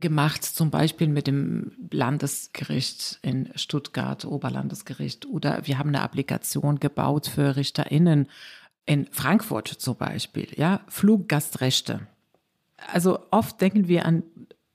[0.00, 7.26] gemacht, zum Beispiel mit dem Landesgericht in Stuttgart, Oberlandesgericht, oder wir haben eine Applikation gebaut
[7.26, 8.28] für RichterInnen
[8.86, 12.06] in Frankfurt zum Beispiel, ja, Fluggastrechte.
[12.92, 14.22] Also oft denken wir an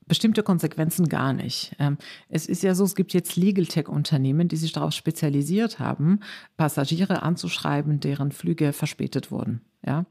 [0.06, 1.74] bestimmte Konsequenzen gar nicht.
[1.80, 6.20] Ähm, es ist ja so, es gibt jetzt Legal Tech-Unternehmen, die sich darauf spezialisiert haben,
[6.58, 9.62] Passagiere anzuschreiben, deren Flüge verspätet wurden.
[9.86, 10.06] Ja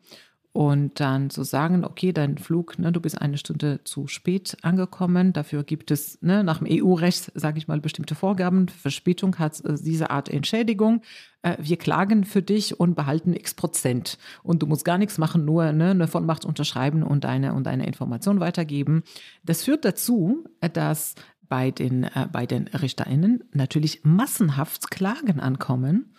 [0.52, 5.32] und dann zu sagen, okay, dein Flug, ne, du bist eine Stunde zu spät angekommen.
[5.32, 8.68] Dafür gibt es ne, nach dem EU-Recht, sage ich mal, bestimmte Vorgaben.
[8.68, 11.00] Verspätung hat äh, diese Art Entschädigung.
[11.40, 14.18] Äh, wir klagen für dich und behalten x Prozent.
[14.42, 17.86] Und du musst gar nichts machen, nur ne, eine Vollmacht unterschreiben und deine, und deine
[17.86, 19.04] Information weitergeben.
[19.42, 21.14] Das führt dazu, dass
[21.48, 26.14] bei den, äh, bei den RichterInnen natürlich massenhaft Klagen ankommen,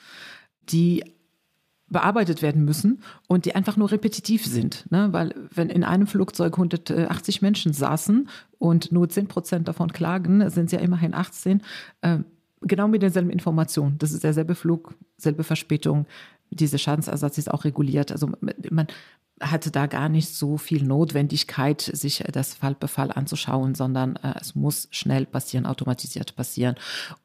[0.70, 1.04] die
[1.90, 4.86] bearbeitet werden müssen und die einfach nur repetitiv sind.
[4.92, 5.10] Ne?
[5.12, 10.66] Weil wenn in einem Flugzeug 180 Menschen saßen und nur 10 Prozent davon klagen, sind
[10.66, 11.62] es ja immerhin 18,
[12.02, 12.20] äh,
[12.62, 13.96] genau mit derselben Information.
[14.00, 16.06] Das ist derselbe Flug, selbe Verspätung.
[16.50, 18.12] Dieser Schadensersatz ist auch reguliert.
[18.12, 18.30] Also
[18.70, 18.88] man,
[19.44, 24.88] hatte da gar nicht so viel Notwendigkeit, sich das Fallbefall anzuschauen, sondern äh, es muss
[24.92, 26.76] schnell passieren, automatisiert passieren.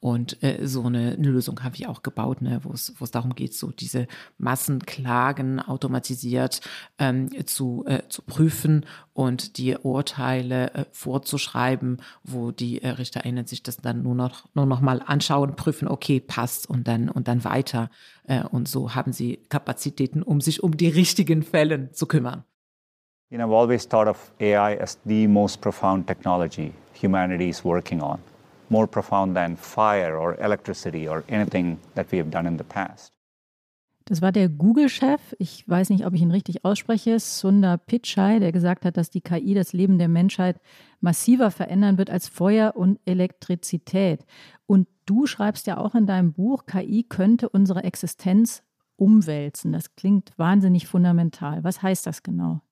[0.00, 3.54] Und äh, so eine, eine, Lösung haben wir auch gebaut, ne, wo es darum geht,
[3.54, 4.06] so diese
[4.38, 6.60] Massenklagen automatisiert
[6.98, 8.84] ähm, zu, äh, zu prüfen
[9.18, 14.64] und die Urteile äh, vorzuschreiben, wo die äh, RichterInnen sich das dann nur noch, nur
[14.64, 17.90] noch mal anschauen, prüfen, okay, passt und dann, und dann weiter.
[18.28, 22.44] Äh, und so haben sie Kapazitäten, um sich um die richtigen Fälle zu kümmern.
[23.30, 28.00] You know, I've always thought of AI as the most profound technology humanity is working
[28.00, 28.20] on.
[28.68, 33.10] More profound than fire or electricity or anything that we have done in the past.
[34.08, 38.52] Das war der Google-Chef, ich weiß nicht, ob ich ihn richtig ausspreche, Sundar Pichai, der
[38.52, 40.62] gesagt hat, dass die KI das Leben der Menschheit
[41.02, 44.24] massiver verändern wird als Feuer und Elektrizität.
[44.64, 48.62] Und du schreibst ja auch in deinem Buch, KI könnte unsere Existenz
[48.96, 49.72] umwälzen.
[49.72, 51.62] Das klingt wahnsinnig fundamental.
[51.62, 52.62] Was heißt das genau?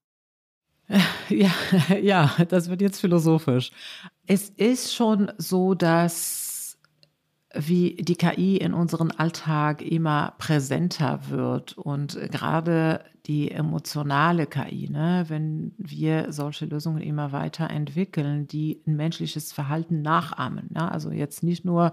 [1.28, 1.50] Ja,
[2.00, 3.72] ja, das wird jetzt philosophisch.
[4.26, 6.55] Es ist schon so, dass
[7.58, 15.24] wie die KI in unserem Alltag immer präsenter wird und gerade die emotionale KI, ne,
[15.28, 20.68] wenn wir solche Lösungen immer weiter entwickeln, die ein menschliches Verhalten nachahmen.
[20.72, 20.90] Ne?
[20.90, 21.92] Also jetzt nicht nur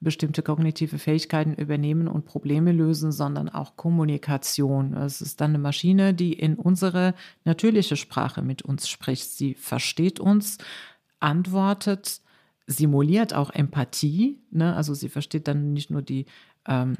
[0.00, 4.94] bestimmte kognitive Fähigkeiten übernehmen und Probleme lösen, sondern auch Kommunikation.
[4.94, 7.14] Es ist dann eine Maschine, die in unsere
[7.44, 9.30] natürliche Sprache mit uns spricht.
[9.30, 10.58] Sie versteht uns,
[11.18, 12.20] antwortet,
[12.66, 14.40] simuliert auch Empathie.
[14.50, 14.74] Ne?
[14.74, 16.26] Also sie versteht dann nicht nur die,
[16.66, 16.96] ähm,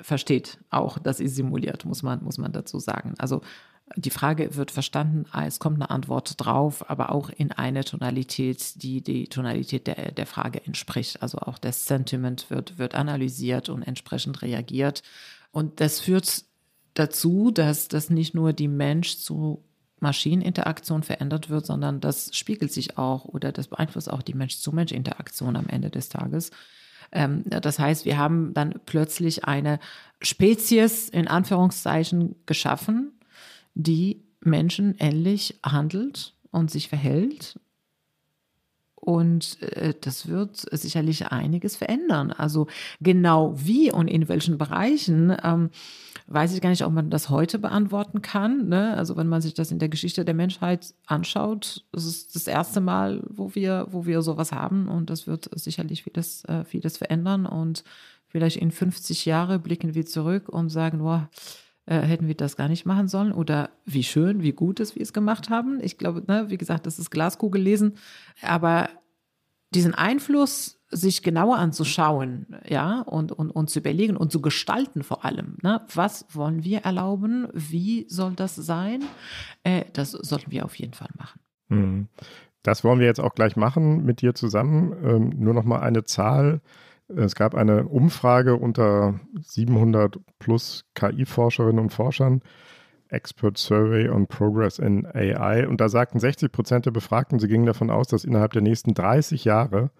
[0.00, 3.14] versteht auch, dass sie simuliert, muss man, muss man dazu sagen.
[3.18, 3.42] Also
[3.96, 8.82] die Frage wird verstanden, ah, es kommt eine Antwort drauf, aber auch in eine Tonalität,
[8.82, 11.22] die die Tonalität der, der Frage entspricht.
[11.22, 15.02] Also auch das Sentiment wird, wird analysiert und entsprechend reagiert.
[15.52, 16.44] Und das führt
[16.94, 19.62] dazu, dass das nicht nur die Mensch zu
[20.04, 25.66] Maschineninteraktion verändert wird, sondern das spiegelt sich auch oder das beeinflusst auch die Mensch-zu-Mensch-Interaktion am
[25.66, 26.50] Ende des Tages.
[27.10, 29.80] Ähm, das heißt, wir haben dann plötzlich eine
[30.20, 33.12] Spezies in Anführungszeichen geschaffen,
[33.74, 37.58] die Menschen ähnlich handelt und sich verhält.
[39.04, 42.32] Und äh, das wird sicherlich einiges verändern.
[42.32, 42.68] Also
[43.02, 45.36] genau wie und in welchen Bereichen.
[45.42, 45.68] Ähm,
[46.26, 48.68] weiß ich gar nicht, ob man das heute beantworten kann.
[48.68, 48.96] Ne?
[48.96, 52.80] Also wenn man sich das in der Geschichte der Menschheit anschaut, das ist das erste
[52.80, 57.44] Mal, wo wir, wo wir sowas haben und das wird sicherlich vieles, äh, vieles verändern
[57.44, 57.84] und
[58.26, 61.28] vielleicht in 50 Jahre blicken wir zurück und sagen, boah,
[61.86, 65.02] äh, hätten wir das gar nicht machen sollen oder wie schön, wie gut es wir
[65.02, 65.80] es gemacht haben.
[65.82, 67.94] Ich glaube, ne, wie gesagt, das ist Glaskugel lesen,
[68.42, 68.88] aber
[69.74, 75.24] diesen Einfluss sich genauer anzuschauen, ja, und, und, und zu überlegen und zu gestalten vor
[75.24, 75.58] allem.
[75.62, 75.80] Ne?
[75.92, 77.48] Was wollen wir erlauben?
[77.52, 79.02] Wie soll das sein?
[79.64, 81.40] Äh, das sollten wir auf jeden Fall machen.
[81.68, 82.08] Mhm.
[82.62, 84.94] Das wollen wir jetzt auch gleich machen mit dir zusammen.
[85.04, 86.60] Ähm, nur noch mal eine Zahl.
[87.08, 92.40] Es gab eine Umfrage unter 700 plus KI-Forscherinnen und Forschern,
[93.08, 95.66] Expert Survey on Progress in AI.
[95.68, 98.94] Und da sagten 60 Prozent der Befragten, sie gingen davon aus, dass innerhalb der nächsten
[98.94, 99.90] 30 Jahre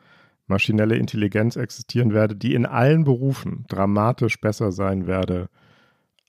[0.47, 5.49] maschinelle Intelligenz existieren werde, die in allen Berufen dramatisch besser sein werde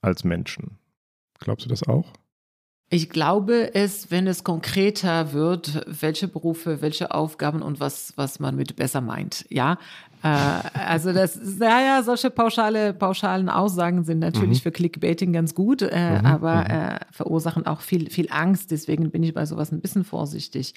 [0.00, 0.78] als Menschen.
[1.38, 2.12] Glaubst du das auch?
[2.88, 8.54] Ich glaube es, wenn es konkreter wird, welche Berufe, welche Aufgaben und was, was man
[8.54, 9.44] mit besser meint.
[9.48, 9.78] Ja,
[10.22, 14.62] äh, also das, naja, solche pauschale, pauschalen Aussagen sind natürlich mhm.
[14.62, 16.26] für Clickbaiting ganz gut, äh, mhm.
[16.26, 16.70] aber mhm.
[16.70, 18.70] äh, verursachen auch viel, viel Angst.
[18.70, 20.74] Deswegen bin ich bei sowas ein bisschen vorsichtig.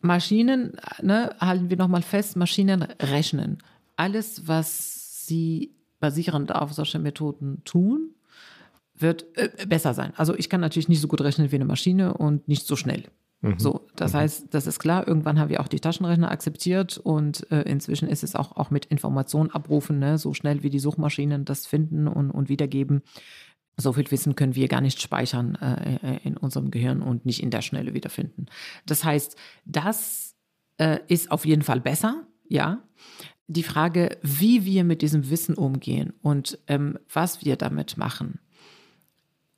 [0.00, 3.58] Maschinen, ne, halten wir nochmal fest, Maschinen rechnen.
[3.94, 8.10] Alles, was sie basierend auf solchen Methoden tun,
[9.02, 10.12] wird äh, besser sein.
[10.16, 13.04] Also ich kann natürlich nicht so gut rechnen wie eine Maschine und nicht so schnell.
[13.42, 13.58] Mhm.
[13.58, 14.18] So, das mhm.
[14.18, 15.06] heißt, das ist klar.
[15.06, 18.86] Irgendwann haben wir auch die Taschenrechner akzeptiert und äh, inzwischen ist es auch, auch mit
[18.86, 23.02] Informationen abrufen, ne, so schnell wie die Suchmaschinen das finden und, und wiedergeben.
[23.76, 27.50] So viel Wissen können wir gar nicht speichern äh, in unserem Gehirn und nicht in
[27.50, 28.46] der Schnelle wiederfinden.
[28.86, 30.36] Das heißt, das
[30.76, 32.82] äh, ist auf jeden Fall besser, ja.
[33.48, 38.38] Die Frage, wie wir mit diesem Wissen umgehen und ähm, was wir damit machen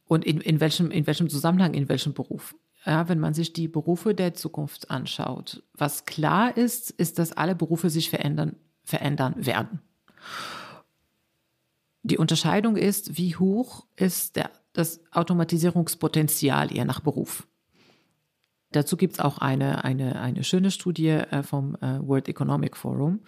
[0.06, 2.54] und in, in, welchem, in welchem Zusammenhang, in welchem Beruf.
[2.84, 7.54] Ja, wenn man sich die Berufe der Zukunft anschaut, was klar ist, ist, dass alle
[7.54, 9.80] Berufe sich verändern, verändern werden.
[12.02, 17.46] Die Unterscheidung ist, wie hoch ist der, das Automatisierungspotenzial je nach Beruf.
[18.72, 23.20] Dazu gibt es auch eine, eine, eine schöne Studie äh, vom äh, World Economic Forum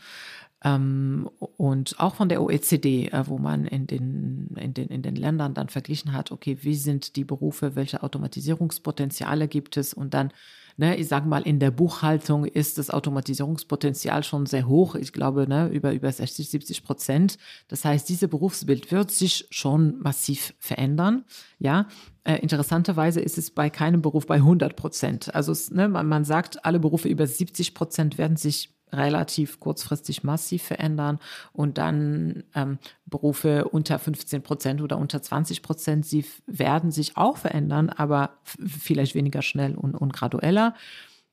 [0.75, 5.55] und auch von der OECD, äh, wo man in den, in, den, in den Ländern
[5.55, 10.33] dann verglichen hat, okay, wie sind die Berufe, welche Automatisierungspotenziale gibt es und dann
[10.77, 14.95] ne, ich sage mal, in der Buchhaltung ist das Automatisierungspotenzial schon sehr hoch.
[14.95, 17.39] Ich glaube, ne, über, über 60, 70 Prozent.
[17.69, 21.25] Das heißt, dieses Berufsbild wird sich schon massiv verändern.
[21.59, 21.89] Ja,
[22.27, 25.33] Äh, interessanterweise ist es bei keinem Beruf bei 100 Prozent.
[25.33, 30.63] Also ne, man, man sagt, alle Berufe über 70 Prozent werden sich relativ kurzfristig massiv
[30.63, 31.19] verändern
[31.53, 37.37] und dann ähm, Berufe unter 15 Prozent oder unter 20 Prozent, sie werden sich auch
[37.37, 40.75] verändern, aber vielleicht weniger schnell und, und gradueller.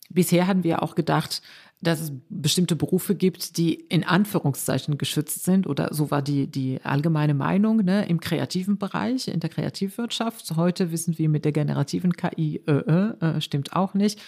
[0.10, 1.42] Bisher hatten wir auch gedacht,
[1.84, 6.80] dass es bestimmte Berufe gibt, die in Anführungszeichen geschützt sind oder so war die, die
[6.84, 10.56] allgemeine Meinung ne, im kreativen Bereich, in der Kreativwirtschaft.
[10.56, 14.22] Heute wissen wir mit der generativen KI, äh, äh, stimmt auch nicht.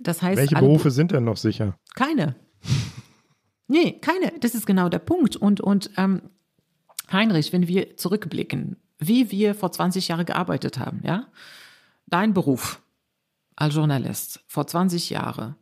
[0.00, 1.78] Das heißt, Welche Berufe sind denn noch sicher?
[1.94, 2.36] Keine.
[3.68, 4.32] nee, keine.
[4.40, 5.36] Das ist genau der Punkt.
[5.36, 6.22] Und, und ähm,
[7.12, 11.26] Heinrich, wenn wir zurückblicken, wie wir vor 20 Jahren gearbeitet haben, ja,
[12.06, 12.82] dein Beruf
[13.56, 15.56] als Journalist vor 20 Jahren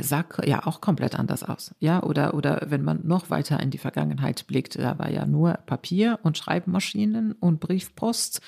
[0.00, 1.74] sah ja auch komplett anders aus.
[1.78, 5.52] Ja, oder, oder wenn man noch weiter in die Vergangenheit blickt, da war ja nur
[5.52, 8.40] Papier und Schreibmaschinen und Briefpost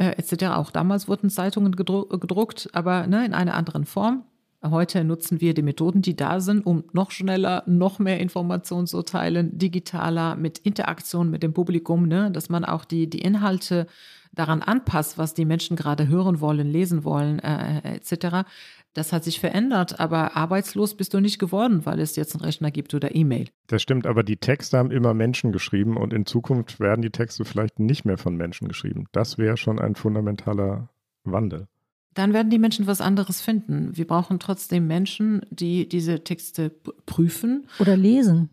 [0.00, 0.46] äh, etc.
[0.46, 4.24] Auch damals wurden Zeitungen gedru gedruckt, aber ne, in einer anderen Form.
[4.62, 9.02] Heute nutzen wir die Methoden, die da sind, um noch schneller, noch mehr Informationen zu
[9.02, 13.86] teilen, digitaler, mit Interaktion mit dem Publikum, ne, dass man auch die, die Inhalte
[14.32, 18.48] daran anpasst, was die Menschen gerade hören wollen, lesen wollen, äh, äh etc.
[18.92, 22.70] Das hat sich verändert, aber arbeitslos bist du nicht geworden, weil es jetzt einen Rechner
[22.72, 23.48] gibt oder E-Mail.
[23.68, 27.44] Das stimmt, aber die Texte haben immer Menschen geschrieben und in Zukunft werden die Texte
[27.44, 29.04] vielleicht nicht mehr von Menschen geschrieben.
[29.12, 30.88] Das wäre schon ein fundamentaler
[31.24, 31.68] Wandel.
[32.14, 33.96] Dann werden die Menschen was anderes finden.
[33.96, 36.70] Wir brauchen trotzdem Menschen, die diese Texte
[37.06, 37.68] prüfen.
[37.78, 38.50] Oder lesen.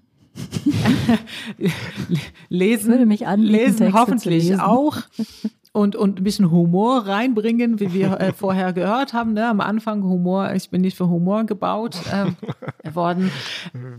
[2.50, 4.60] lesen, würde mich anbieten, lesen Texte hoffentlich lesen.
[4.60, 5.04] auch
[5.78, 9.34] und, und ein bisschen Humor reinbringen, wie wir äh, vorher gehört haben.
[9.34, 9.48] Ne?
[9.48, 13.30] Am Anfang Humor, ich bin nicht für Humor gebaut äh, worden.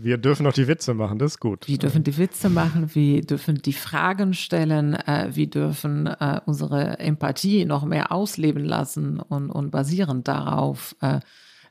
[0.01, 1.67] Wir dürfen noch die Witze machen, das ist gut.
[1.67, 6.99] Wir dürfen die Witze machen, wir dürfen die Fragen stellen, äh, wir dürfen äh, unsere
[6.99, 11.21] Empathie noch mehr ausleben lassen und, und basierend darauf, äh,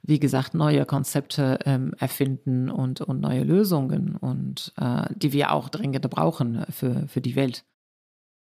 [0.02, 5.68] wie gesagt, neue Konzepte ähm, erfinden und, und neue Lösungen und äh, die wir auch
[5.68, 7.64] dringend brauchen für, für die Welt.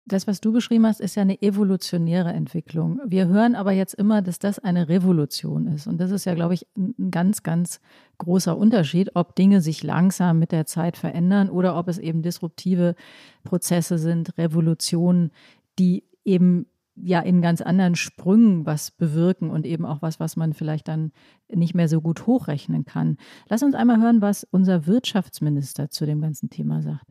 [0.07, 3.01] Das, was du beschrieben hast, ist ja eine evolutionäre Entwicklung.
[3.07, 5.87] Wir hören aber jetzt immer, dass das eine Revolution ist.
[5.87, 7.81] Und das ist ja, glaube ich, ein ganz, ganz
[8.19, 12.97] großer Unterschied, ob Dinge sich langsam mit der Zeit verändern oder ob es eben disruptive
[13.45, 15.31] Prozesse sind, Revolutionen,
[15.79, 16.67] die eben
[17.03, 21.13] ja in ganz anderen Sprüngen was bewirken und eben auch was, was man vielleicht dann
[21.49, 23.17] nicht mehr so gut hochrechnen kann.
[23.49, 27.07] Lass uns einmal hören, was unser Wirtschaftsminister zu dem ganzen Thema sagt.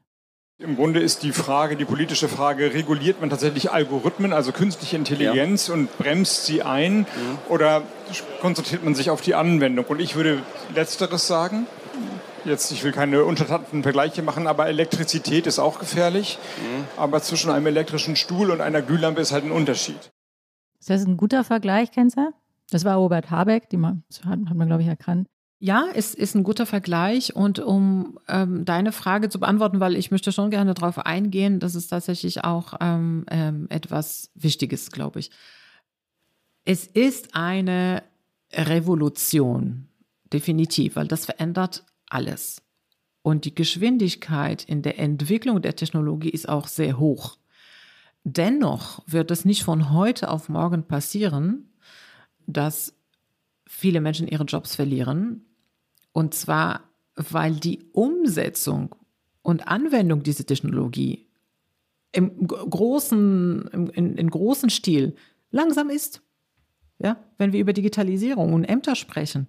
[0.61, 5.69] Im Grunde ist die Frage, die politische Frage, reguliert man tatsächlich Algorithmen, also künstliche Intelligenz
[5.69, 5.73] ja.
[5.73, 7.05] und bremst sie ein mhm.
[7.47, 7.83] oder
[8.41, 9.85] konzentriert man sich auf die Anwendung?
[9.85, 10.39] Und ich würde
[10.75, 11.65] letzteres sagen.
[12.45, 16.37] Jetzt, ich will keine untertannten Vergleiche machen, aber Elektrizität ist auch gefährlich.
[16.57, 16.85] Mhm.
[16.97, 20.11] Aber zwischen einem elektrischen Stuhl und einer Glühlampe ist halt ein Unterschied.
[20.79, 22.33] Ist das ein guter Vergleich, Kenzer?
[22.71, 25.27] Das war Robert Habeck, die man, hat, hat man, glaube ich, erkannt.
[25.61, 27.35] Ja, es ist ein guter Vergleich.
[27.35, 31.75] Und um ähm, deine Frage zu beantworten, weil ich möchte schon gerne darauf eingehen, das
[31.75, 35.31] ist tatsächlich auch ähm, ähm, etwas Wichtiges, glaube ich.
[36.63, 38.03] Es ist eine
[38.53, 39.87] Revolution,
[40.31, 42.61] definitiv, weil das verändert alles.
[43.21, 47.37] Und die Geschwindigkeit in der Entwicklung der Technologie ist auch sehr hoch.
[48.23, 51.73] Dennoch wird es nicht von heute auf morgen passieren,
[52.47, 52.95] dass
[53.67, 55.45] viele Menschen ihre Jobs verlieren,
[56.11, 58.95] und zwar, weil die Umsetzung
[59.41, 61.27] und Anwendung dieser Technologie
[62.11, 65.15] im großen, im, in, in großen Stil
[65.51, 66.21] langsam ist.
[67.01, 69.47] Ja, wenn wir über Digitalisierung und Ämter sprechen.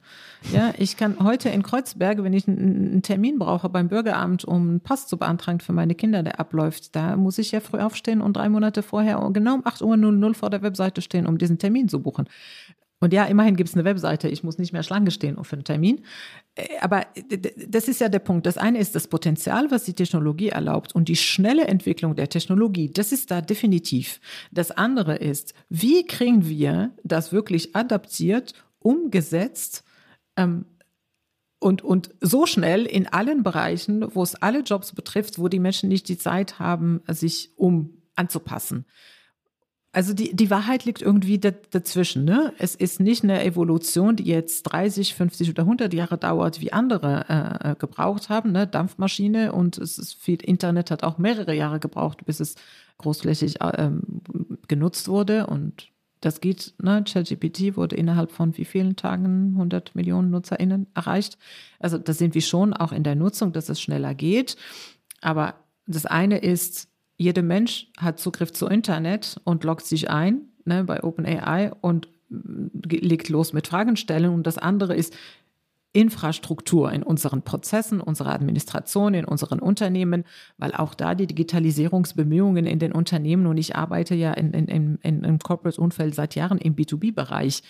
[0.53, 4.81] Ja, ich kann heute in Kreuzberg, wenn ich einen Termin brauche beim Bürgeramt, um einen
[4.81, 8.37] Pass zu beantragen für meine Kinder, der abläuft, da muss ich ja früh aufstehen und
[8.37, 12.01] drei Monate vorher genau um 8.00 Uhr vor der Webseite stehen, um diesen Termin zu
[12.01, 12.29] buchen.
[13.01, 15.65] Und ja, immerhin gibt es eine Webseite, ich muss nicht mehr Schlange stehen für einen
[15.65, 16.05] Termin.
[16.55, 17.07] Äh, aber
[17.67, 18.47] das ist ja der Punkt.
[18.47, 22.93] Das eine ist das Potenzial, was die Technologie erlaubt und die schnelle Entwicklung der Technologie.
[22.93, 24.21] Das ist da definitiv.
[24.53, 29.83] Das andere ist, wie kriegen wir das wirklich adaptiert, umgesetzt
[30.37, 30.67] ähm,
[31.59, 35.89] und, und so schnell in allen Bereichen, wo es alle Jobs betrifft, wo die Menschen
[35.89, 38.85] nicht die Zeit haben, sich um anzupassen.
[39.93, 42.25] Also die, die Wahrheit liegt irgendwie dazwischen.
[42.25, 42.53] Ne?
[42.59, 47.25] Es ist nicht eine Evolution, die jetzt 30, 50 oder 100 Jahre dauert, wie andere
[47.29, 48.53] äh, äh, gebraucht haben.
[48.53, 48.69] Ne?
[48.69, 52.55] Dampfmaschine und es ist viel Internet hat auch mehrere Jahre gebraucht, bis es
[52.99, 53.91] großflächig äh,
[54.69, 55.49] genutzt wurde.
[55.49, 57.03] Und das geht, ne?
[57.03, 61.39] ChatGPT wurde innerhalb von wie vielen Tagen 100 Millionen NutzerInnen erreicht.
[61.79, 64.57] Also da sind wir schon auch in der Nutzung, dass es schneller geht.
[65.21, 65.55] Aber
[65.87, 66.90] das eine ist,
[67.21, 70.49] jeder Mensch hat Zugriff zu Internet und loggt sich ein.
[70.65, 74.33] ne, bei OpenAI und legt los mit Fragen stellen.
[74.33, 75.15] Und das andere ist
[75.93, 80.25] Infrastruktur in unseren Prozessen, unserer Administration, in unseren Unternehmen,
[80.57, 84.99] weil auch da die Digitalisierungsbemühungen in den Unternehmen und ich arbeite ja in, in, in,
[85.03, 87.63] in, im Corporate-Umfeld seit Jahren im B2B-Bereich.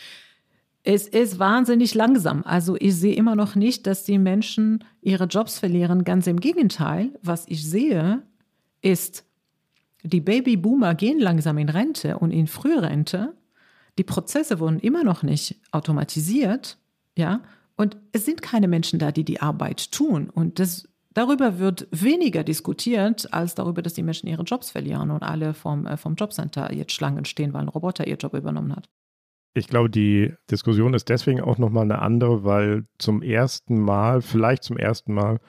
[0.85, 2.45] Es ist wahnsinnig langsam.
[2.45, 6.05] Also ich sehe immer noch nicht, dass die Menschen ihre Jobs verlieren.
[6.05, 8.23] Ganz im Gegenteil, was ich sehe,
[8.83, 9.25] ist,
[10.03, 13.35] die Babyboomer gehen langsam in Rente und in Frührente.
[13.99, 16.79] Die Prozesse wurden immer noch nicht automatisiert,
[17.17, 17.43] ja,
[17.77, 20.29] und es sind keine Menschen da, die die Arbeit tun.
[20.29, 25.23] Und das, darüber wird weniger diskutiert, als darüber, dass die Menschen ihre Jobs verlieren und
[25.23, 28.91] alle vom, äh, vom Jobcenter jetzt Schlangen stehen, weil ein Roboter ihr Job übernommen hat.
[29.55, 34.63] Ich glaube, die Diskussion ist deswegen auch nochmal eine andere, weil zum ersten Mal, vielleicht
[34.63, 35.41] zum ersten Mal,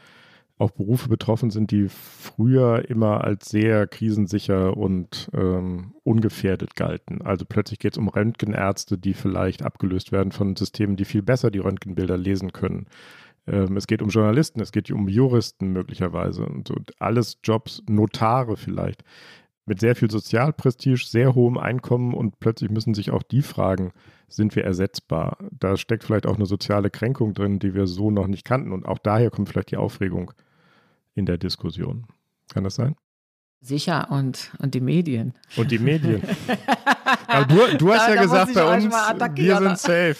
[0.61, 7.21] auch Berufe betroffen sind, die früher immer als sehr krisensicher und ähm, ungefährdet galten.
[7.21, 11.51] Also plötzlich geht es um Röntgenärzte, die vielleicht abgelöst werden von Systemen, die viel besser
[11.51, 12.87] die Röntgenbilder lesen können.
[13.47, 16.75] Ähm, es geht um Journalisten, es geht um Juristen möglicherweise und so.
[16.99, 19.03] Alles Jobs, Notare vielleicht,
[19.65, 23.91] mit sehr viel Sozialprestige, sehr hohem Einkommen und plötzlich müssen sich auch die fragen,
[24.27, 25.37] sind wir ersetzbar?
[25.51, 28.85] Da steckt vielleicht auch eine soziale Kränkung drin, die wir so noch nicht kannten und
[28.85, 30.31] auch daher kommt vielleicht die Aufregung
[31.15, 32.07] in der Diskussion.
[32.53, 32.95] Kann das sein?
[33.63, 35.33] Sicher, und, und die Medien.
[35.55, 36.23] Und die Medien.
[37.27, 38.85] Aber du, du hast da, ja da gesagt, bei uns,
[39.35, 40.15] wir sind safe.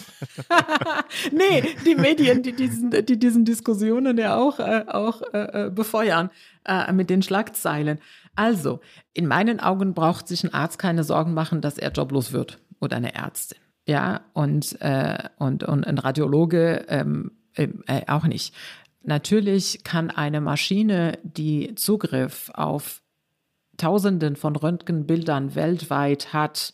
[1.32, 6.30] nee, die Medien, die diesen, die diesen Diskussionen ja auch, äh, auch äh, äh, befeuern
[6.66, 8.00] äh, mit den Schlagzeilen.
[8.36, 8.80] Also,
[9.14, 12.98] in meinen Augen braucht sich ein Arzt keine Sorgen machen, dass er joblos wird oder
[12.98, 13.58] eine Ärztin.
[13.88, 17.68] Ja, und, äh, und, und ein Radiologe ähm, äh,
[18.08, 18.54] auch nicht.
[19.04, 23.02] Natürlich kann eine Maschine, die Zugriff auf
[23.78, 26.74] Tausenden von Röntgenbildern weltweit hat,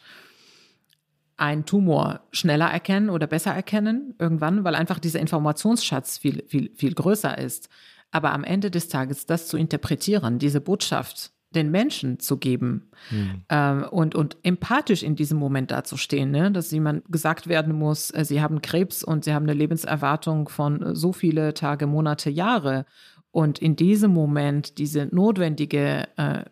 [1.38, 6.94] einen Tumor schneller erkennen oder besser erkennen irgendwann, weil einfach dieser Informationsschatz viel, viel, viel
[6.94, 7.70] größer ist.
[8.12, 13.44] Aber am Ende des Tages das zu interpretieren, diese Botschaft den Menschen zu geben mhm.
[13.50, 16.52] ähm, und, und empathisch in diesem Moment dazustehen, ne?
[16.52, 20.82] dass jemand gesagt werden muss, äh, sie haben Krebs und sie haben eine Lebenserwartung von
[20.82, 22.86] äh, so viele Tage, Monate, Jahre.
[23.32, 26.44] Und in diesem Moment diese notwendige äh,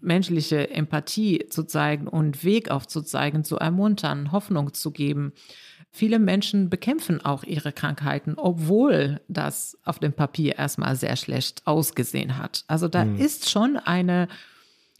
[0.00, 5.32] menschliche Empathie zu zeigen und Weg aufzuzeigen, zu ermuntern, Hoffnung zu geben.
[5.94, 12.38] Viele Menschen bekämpfen auch ihre Krankheiten, obwohl das auf dem Papier erstmal sehr schlecht ausgesehen
[12.38, 12.64] hat.
[12.66, 13.16] Also da mhm.
[13.16, 14.28] ist schon eine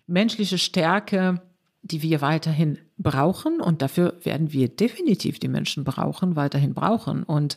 [0.06, 1.40] menschliche Stärke,
[1.80, 7.22] die wir weiterhin brauchen und dafür werden wir definitiv die Menschen brauchen, weiterhin brauchen.
[7.22, 7.56] Und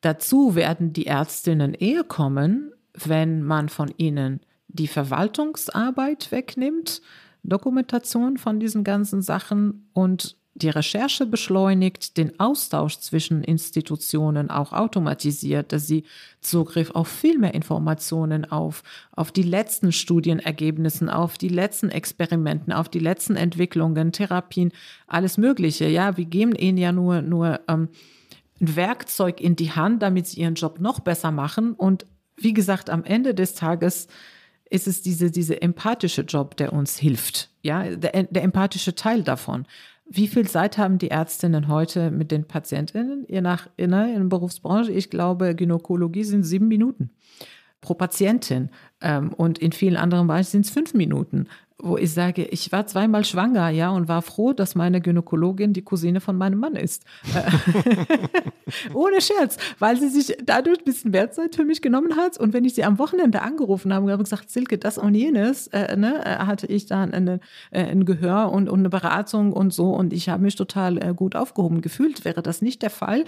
[0.00, 7.00] dazu werden die Ärztinnen eher kommen, wenn man von ihnen die Verwaltungsarbeit wegnimmt,
[7.44, 15.72] Dokumentation von diesen ganzen Sachen und die Recherche beschleunigt, den Austausch zwischen Institutionen auch automatisiert,
[15.72, 16.04] dass sie
[16.40, 18.82] Zugriff auf viel mehr Informationen auf,
[19.12, 24.72] auf die letzten Studienergebnissen, auf die letzten Experimenten, auf die letzten Entwicklungen, Therapien,
[25.06, 25.88] alles Mögliche.
[25.88, 27.88] Ja, wir geben ihnen ja nur, nur ähm,
[28.60, 31.74] ein Werkzeug in die Hand, damit sie ihren Job noch besser machen.
[31.74, 34.08] Und wie gesagt, am Ende des Tages
[34.68, 37.50] ist es diese, diese empathische Job, der uns hilft.
[37.62, 39.66] Ja, der, der empathische Teil davon.
[40.12, 44.90] Wie viel Zeit haben die Ärztinnen heute mit den Patientinnen, je nach in der Berufsbranche?
[44.90, 47.10] Ich glaube, Gynäkologie sind sieben Minuten
[47.80, 48.70] pro Patientin.
[49.00, 51.46] Ähm, und in vielen anderen Bereichen sind es fünf Minuten
[51.82, 55.82] wo ich sage, ich war zweimal schwanger, ja, und war froh, dass meine Gynäkologin die
[55.82, 57.04] Cousine von meinem Mann ist.
[58.94, 62.38] Ohne Scherz, weil sie sich dadurch ein bisschen Wertzeit für mich genommen hat.
[62.38, 65.96] Und wenn ich sie am Wochenende angerufen habe und gesagt, Silke, das und jenes, äh,
[65.96, 69.90] ne, äh, hatte ich dann eine, äh, ein Gehör und, und eine Beratung und so.
[69.90, 72.24] Und ich habe mich total äh, gut aufgehoben gefühlt.
[72.24, 73.24] Wäre das nicht der Fall, äh,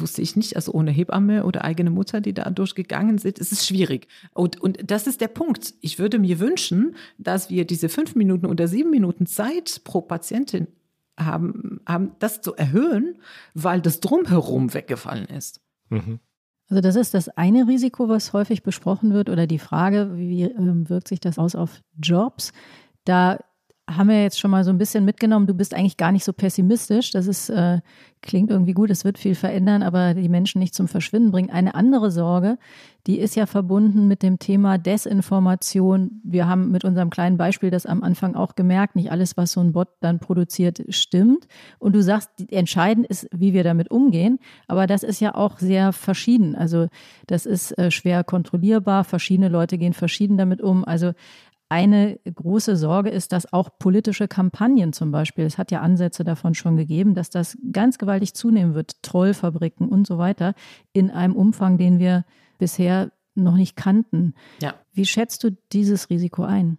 [0.00, 3.66] wusste ich nicht, also ohne Hebamme oder eigene Mutter, die da durchgegangen sind, es ist
[3.66, 4.08] schwierig.
[4.34, 5.74] Und, und das ist der Punkt.
[5.80, 10.68] Ich würde mir wünschen, dass wir diese fünf Minuten oder sieben Minuten Zeit pro Patientin
[11.18, 13.16] haben, haben das zu erhöhen,
[13.54, 15.60] weil das Drumherum weggefallen ist.
[15.90, 16.20] Mhm.
[16.70, 20.88] Also das ist das eine Risiko, was häufig besprochen wird oder die Frage, wie ähm,
[20.88, 22.52] wirkt sich das aus auf Jobs?
[23.04, 23.38] Da
[23.88, 25.46] haben wir jetzt schon mal so ein bisschen mitgenommen.
[25.46, 27.10] Du bist eigentlich gar nicht so pessimistisch.
[27.10, 27.80] Das ist, äh,
[28.20, 31.50] klingt irgendwie gut, es wird viel verändern, aber die Menschen nicht zum Verschwinden bringen.
[31.50, 32.58] Eine andere Sorge,
[33.06, 36.20] die ist ja verbunden mit dem Thema Desinformation.
[36.22, 38.96] Wir haben mit unserem kleinen Beispiel das am Anfang auch gemerkt.
[38.96, 41.48] Nicht alles, was so ein Bot dann produziert, stimmt.
[41.78, 44.38] Und du sagst, entscheidend ist, wie wir damit umgehen.
[44.66, 46.54] Aber das ist ja auch sehr verschieden.
[46.54, 46.88] Also
[47.26, 49.04] das ist äh, schwer kontrollierbar.
[49.04, 50.84] Verschiedene Leute gehen verschieden damit um.
[50.84, 51.12] Also
[51.68, 56.54] eine große Sorge ist, dass auch politische Kampagnen zum Beispiel, es hat ja Ansätze davon
[56.54, 60.54] schon gegeben, dass das ganz gewaltig zunehmen wird, Trollfabriken und so weiter,
[60.92, 62.24] in einem Umfang, den wir
[62.58, 64.34] bisher noch nicht kannten.
[64.60, 64.74] Ja.
[64.92, 66.78] Wie schätzt du dieses Risiko ein?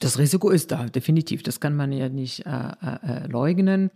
[0.00, 1.42] Das Risiko ist da, definitiv.
[1.42, 3.90] Das kann man ja nicht äh, äh, äh leugnen.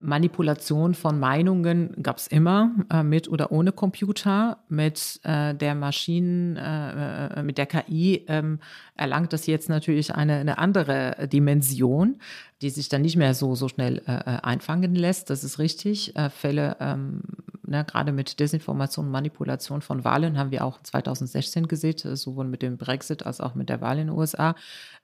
[0.00, 4.58] Manipulation von Meinungen gab es immer, äh, mit oder ohne Computer.
[4.68, 8.60] Mit äh, der Maschinen, äh, äh mit der KI ähm,
[8.94, 12.16] erlangt das jetzt natürlich eine, eine andere Dimension,
[12.62, 15.30] die sich dann nicht mehr so, so schnell äh, äh, einfangen lässt.
[15.30, 16.12] Das ist richtig.
[16.36, 17.22] Fälle, ähm,
[17.66, 22.62] ne, gerade mit Desinformation und Manipulation von Wahlen haben wir auch 2016 gesehen, sowohl mit
[22.62, 24.54] dem Brexit als auch mit der Wahl in den USA.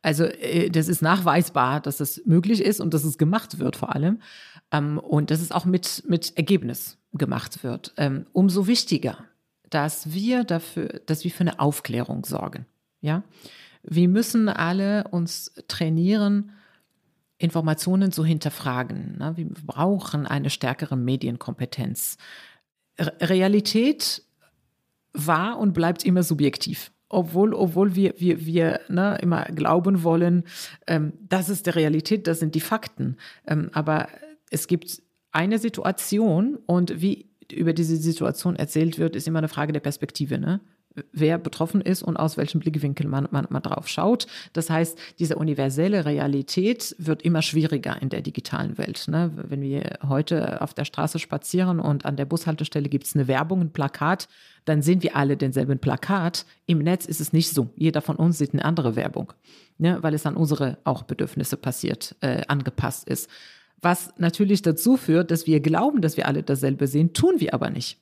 [0.02, 0.26] Also
[0.70, 4.20] das ist nachweisbar, dass das möglich ist und dass es gemacht wird vor allem.
[4.72, 7.92] Ähm, und dass es auch mit, mit Ergebnis gemacht wird.
[7.96, 9.18] Ähm, umso wichtiger,
[9.70, 12.66] dass wir dafür, dass wir für eine Aufklärung sorgen.
[13.00, 13.22] Ja,
[13.82, 16.52] wir müssen alle uns trainieren,
[17.39, 19.18] Informationen zu hinterfragen.
[19.18, 19.37] Ne?
[19.37, 22.16] Wir brauchen eine stärkere Medienkompetenz.
[22.99, 24.22] Realität
[25.12, 26.93] war und bleibt immer subjektiv.
[27.09, 30.45] Obwohl, obwohl wir, wir, wir ne, immer glauben wollen,
[30.87, 33.16] ähm, das ist die Realität, das sind die Fakten.
[33.47, 34.09] Ähm, aber
[34.51, 39.72] es gibt eine Situation und wie über diese Situation erzählt wird, ist immer eine Frage
[39.72, 40.39] der Perspektive.
[40.39, 40.61] Ne?
[41.12, 44.26] Wer betroffen ist und aus welchem Blickwinkel man, man, man drauf schaut.
[44.53, 49.07] Das heißt, diese universelle Realität wird immer schwieriger in der digitalen Welt.
[49.09, 49.30] Ne?
[49.34, 53.61] Wenn wir heute auf der Straße spazieren und an der Bushaltestelle gibt es eine Werbung,
[53.61, 54.28] ein Plakat,
[54.64, 56.44] dann sehen wir alle denselben Plakat.
[56.66, 57.70] Im Netz ist es nicht so.
[57.76, 59.32] Jeder von uns sieht eine andere Werbung,
[59.78, 59.99] ne?
[60.03, 63.30] weil es an unsere auch Bedürfnisse passiert, äh, angepasst ist.
[63.80, 67.70] Was natürlich dazu führt, dass wir glauben, dass wir alle dasselbe sehen, tun wir aber
[67.70, 67.99] nicht.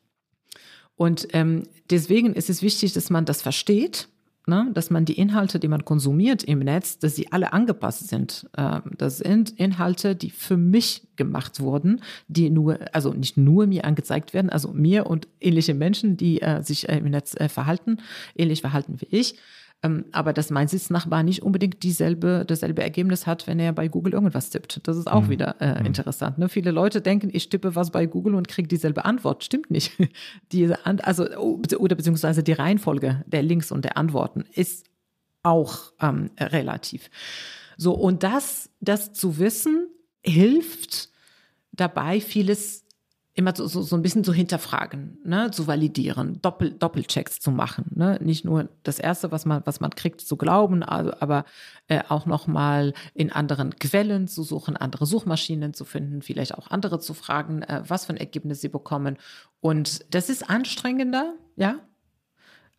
[0.96, 4.08] Und ähm, deswegen ist es wichtig, dass man das versteht,
[4.46, 4.70] ne?
[4.72, 8.48] dass man die Inhalte, die man konsumiert im Netz, dass sie alle angepasst sind.
[8.56, 13.84] Ähm, das sind Inhalte, die für mich gemacht wurden, die nur, also nicht nur mir
[13.84, 17.98] angezeigt werden, also mir und ähnliche Menschen, die äh, sich äh, im Netz äh, verhalten,
[18.36, 19.36] ähnlich verhalten wie ich.
[19.82, 24.14] Ähm, aber dass mein Sitznachbar nicht unbedingt dieselbe, dasselbe Ergebnis hat, wenn er bei Google
[24.14, 24.86] irgendwas tippt.
[24.88, 25.30] Das ist auch mhm.
[25.30, 25.86] wieder äh, mhm.
[25.86, 26.38] interessant.
[26.38, 26.48] Ne?
[26.48, 29.44] Viele Leute denken, ich tippe was bei Google und kriege dieselbe Antwort.
[29.44, 29.92] Stimmt nicht.
[30.52, 34.86] Diese An also, oder beziehungsweise die Reihenfolge der Links und der Antworten ist
[35.42, 37.10] auch ähm, relativ.
[37.76, 39.88] So, und das, das zu wissen,
[40.24, 41.10] hilft
[41.72, 42.83] dabei, vieles
[43.34, 47.86] immer so, so, so ein bisschen zu hinterfragen, ne, zu validieren, Doppel, Doppelchecks zu machen.
[47.94, 48.18] Ne?
[48.22, 51.44] Nicht nur das Erste, was man, was man kriegt, zu glauben, also, aber
[51.88, 57.00] äh, auch nochmal in anderen Quellen zu suchen, andere Suchmaschinen zu finden, vielleicht auch andere
[57.00, 59.18] zu fragen, äh, was für ein Ergebnis sie bekommen.
[59.60, 61.80] Und das ist anstrengender, ja,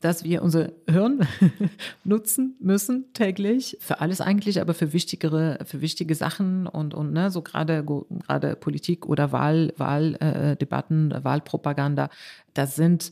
[0.06, 1.28] dass wir unser Hirn
[2.03, 7.32] nutzen müssen täglich für alles eigentlich, aber für wichtigere, für wichtige Sachen und und ne,
[7.32, 12.12] so gerade gerade Politik oder Wahl, Wahldebatten, äh, Wahlpropaganda,
[12.53, 13.12] das sind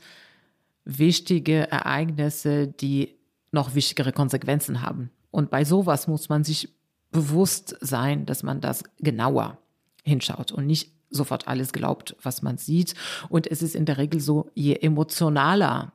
[0.86, 3.16] wichtige Ereignisse, die
[3.52, 5.10] noch wichtigere Konsequenzen haben.
[5.32, 6.70] Und bei sowas muss man sich
[7.12, 9.58] bewusst sein, dass man das genauer
[10.04, 12.94] hinschaut und nicht sofort alles glaubt, was man sieht.
[13.30, 15.94] Und es ist in der Regel so, je emotionaler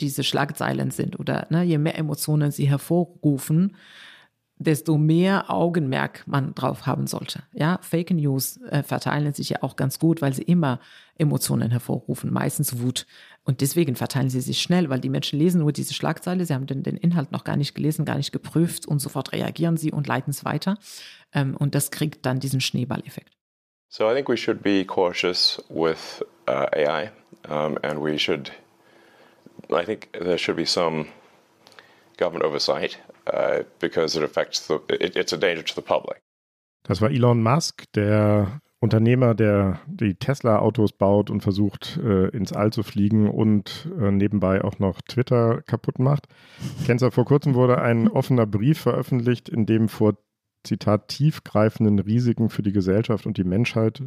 [0.00, 3.76] diese Schlagzeilen sind oder ne, je mehr Emotionen sie hervorrufen,
[4.56, 7.42] desto mehr Augenmerk man drauf haben sollte.
[7.52, 10.80] Ja, Fake News äh, verteilen sich ja auch ganz gut, weil sie immer
[11.18, 13.06] Emotionen hervorrufen, meistens Wut.
[13.42, 16.66] Und deswegen verteilen sie sich schnell, weil die Menschen lesen nur diese Schlagzeile, sie haben
[16.66, 20.06] den, den Inhalt noch gar nicht gelesen, gar nicht geprüft und sofort reagieren sie und
[20.06, 20.78] leiten es weiter.
[21.32, 23.34] Ähm, und das kriegt dann diesen Schneeballeffekt.
[23.88, 27.12] So I think we should be cautious with uh, AI
[27.48, 28.50] um, and we should
[29.70, 31.06] I think there should be some
[32.16, 36.20] government oversight uh, because it affects the, it, it's a danger to the public.
[36.86, 42.70] Das war Elon Musk, der Unternehmer, der die Tesla-Autos baut und versucht, äh, ins All
[42.70, 46.26] zu fliegen und äh, nebenbei auch noch Twitter kaputt macht.
[46.86, 50.18] Du, vor kurzem wurde ein offener Brief veröffentlicht, in dem vor,
[50.64, 54.02] Zitat, tiefgreifenden Risiken für die Gesellschaft und die Menschheit,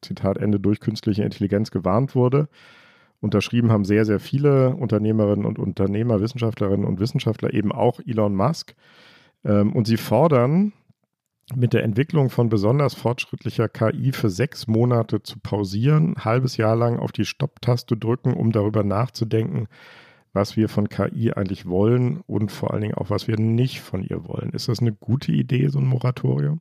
[0.00, 2.48] Zitat Ende, durch künstliche Intelligenz gewarnt wurde.
[3.24, 8.74] Unterschrieben haben sehr, sehr viele Unternehmerinnen und Unternehmer, Wissenschaftlerinnen und Wissenschaftler, eben auch Elon Musk.
[9.44, 10.72] Ähm, und sie fordern,
[11.54, 16.76] mit der Entwicklung von besonders fortschrittlicher KI für sechs Monate zu pausieren, ein halbes Jahr
[16.76, 19.68] lang auf die Stopptaste drücken, um darüber nachzudenken,
[20.32, 24.02] was wir von KI eigentlich wollen und vor allen Dingen auch, was wir nicht von
[24.02, 24.50] ihr wollen.
[24.50, 26.60] Ist das eine gute Idee, so ein Moratorium?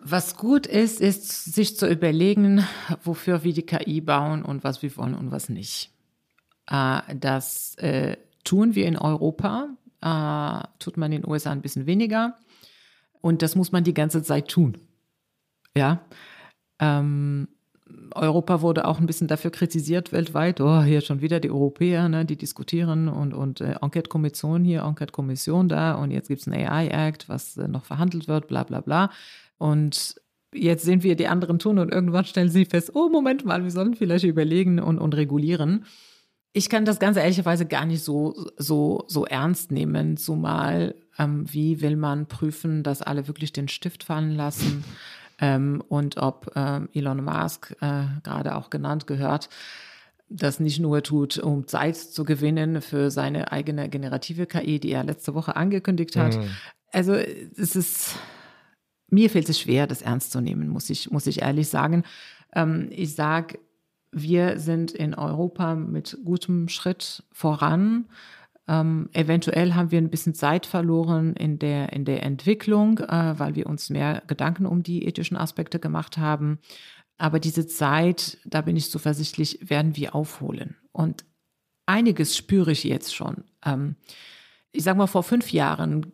[0.00, 2.64] Was gut ist, ist sich zu überlegen,
[3.02, 5.90] wofür wir die KI bauen und was wir wollen und was nicht.
[6.70, 9.68] Äh, das äh, tun wir in Europa.
[10.00, 12.36] äh, tut man in den USA ein bisschen weniger.
[13.20, 14.78] Und das muss man die ganze Zeit tun.
[15.76, 16.00] Ja.
[16.78, 17.48] Ähm,
[18.14, 20.60] Europa wurde auch ein bisschen dafür kritisiert weltweit.
[20.60, 25.68] Oh, hier schon wieder die Europäer, ne, die diskutieren und, und äh, Enquete-Kommission hier, Enquete-Kommission
[25.68, 29.10] da und jetzt gibt es einen AI-Act, was äh, noch verhandelt wird, bla bla bla.
[29.58, 30.16] Und
[30.54, 33.70] jetzt sehen wir die anderen tun und irgendwann stellen sie fest, oh, Moment mal, wir
[33.70, 35.84] sollen vielleicht überlegen und, und regulieren.
[36.52, 41.80] Ich kann das Ganze ehrlicherweise gar nicht so, so, so ernst nehmen, zumal ähm, wie
[41.82, 44.84] will man prüfen, dass alle wirklich den Stift fallen lassen
[45.40, 49.50] ähm, und ob ähm, Elon Musk, äh, gerade auch genannt gehört,
[50.30, 55.04] das nicht nur tut, um Zeit zu gewinnen für seine eigene generative KI, die er
[55.04, 56.36] letzte Woche angekündigt hat.
[56.36, 56.50] Mhm.
[56.92, 58.16] Also es ist,
[59.10, 62.04] mir fällt es schwer, das ernst zu nehmen, muss ich, muss ich ehrlich sagen.
[62.54, 63.58] Ähm, ich sage,
[64.10, 68.06] wir sind in Europa mit gutem Schritt voran.
[68.66, 73.54] Ähm, eventuell haben wir ein bisschen Zeit verloren in der, in der Entwicklung, äh, weil
[73.54, 76.58] wir uns mehr Gedanken um die ethischen Aspekte gemacht haben.
[77.16, 80.76] Aber diese Zeit, da bin ich zuversichtlich, werden wir aufholen.
[80.92, 81.24] Und
[81.86, 83.44] einiges spüre ich jetzt schon.
[83.64, 83.96] Ähm,
[84.70, 86.12] ich sage mal, vor fünf Jahren,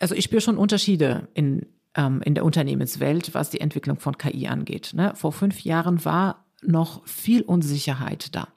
[0.00, 1.66] also ich spüre schon Unterschiede in,
[1.96, 4.92] ähm, in der Unternehmenswelt, was die Entwicklung von KI angeht.
[4.94, 5.12] Ne?
[5.14, 8.48] Vor fünf Jahren war noch viel Unsicherheit da.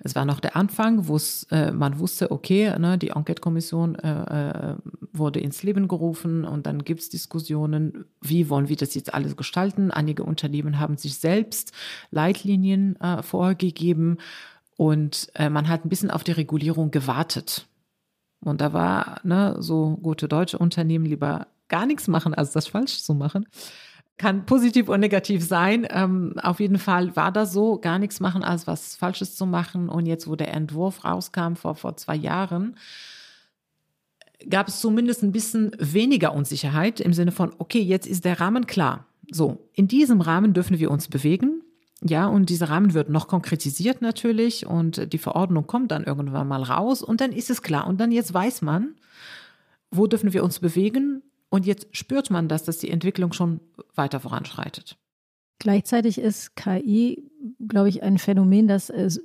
[0.00, 1.18] Es war noch der Anfang, wo
[1.50, 4.76] äh, man wusste, okay, ne, die Enquete-Kommission äh, äh,
[5.12, 9.36] wurde ins Leben gerufen und dann gibt es Diskussionen, wie wollen wir das jetzt alles
[9.36, 9.90] gestalten.
[9.90, 11.72] Einige Unternehmen haben sich selbst
[12.10, 14.18] Leitlinien äh, vorgegeben
[14.76, 17.66] und äh, man hat ein bisschen auf die Regulierung gewartet.
[18.40, 23.02] Und da war ne, so gute deutsche Unternehmen lieber gar nichts machen, als das falsch
[23.02, 23.46] zu machen
[24.18, 25.86] kann positiv und negativ sein.
[25.90, 29.88] Ähm, auf jeden Fall war das so, gar nichts machen, als was Falsches zu machen.
[29.88, 32.76] Und jetzt, wo der Entwurf rauskam vor, vor zwei Jahren,
[34.50, 38.66] gab es zumindest ein bisschen weniger Unsicherheit im Sinne von, okay, jetzt ist der Rahmen
[38.66, 39.06] klar.
[39.30, 41.62] So, in diesem Rahmen dürfen wir uns bewegen.
[42.02, 46.62] Ja, und dieser Rahmen wird noch konkretisiert natürlich und die Verordnung kommt dann irgendwann mal
[46.62, 47.88] raus und dann ist es klar.
[47.88, 48.94] Und dann jetzt weiß man,
[49.90, 53.60] wo dürfen wir uns bewegen und jetzt spürt man das, dass die Entwicklung schon
[53.94, 54.98] weiter voranschreitet.
[55.60, 57.28] Gleichzeitig ist KI,
[57.66, 59.20] glaube ich, ein Phänomen, das ist,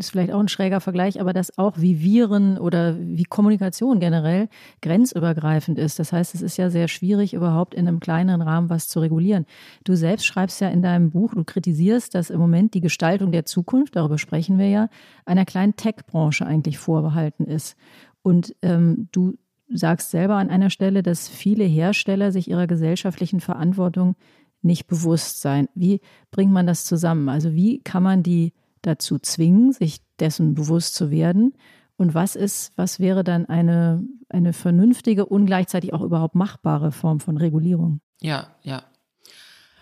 [0.00, 4.48] ist, vielleicht auch ein schräger Vergleich, aber das auch wie Viren oder wie Kommunikation generell
[4.82, 6.00] grenzübergreifend ist.
[6.00, 9.46] Das heißt, es ist ja sehr schwierig, überhaupt in einem kleineren Rahmen was zu regulieren.
[9.84, 13.44] Du selbst schreibst ja in deinem Buch, du kritisierst, dass im Moment die Gestaltung der
[13.44, 14.88] Zukunft, darüber sprechen wir ja,
[15.26, 17.76] einer kleinen Tech-Branche eigentlich vorbehalten ist.
[18.22, 19.38] Und ähm, du
[19.68, 24.16] sagst selber an einer Stelle, dass viele Hersteller sich ihrer gesellschaftlichen Verantwortung
[24.62, 25.68] nicht bewusst sein.
[25.74, 26.00] Wie
[26.30, 27.28] bringt man das zusammen?
[27.28, 28.52] Also wie kann man die
[28.82, 31.54] dazu zwingen, sich dessen bewusst zu werden?
[31.96, 37.20] Und was ist, was wäre dann eine, eine vernünftige und gleichzeitig auch überhaupt machbare Form
[37.20, 38.00] von Regulierung?
[38.20, 38.82] Ja, ja.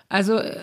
[0.08, 0.54] Also äh,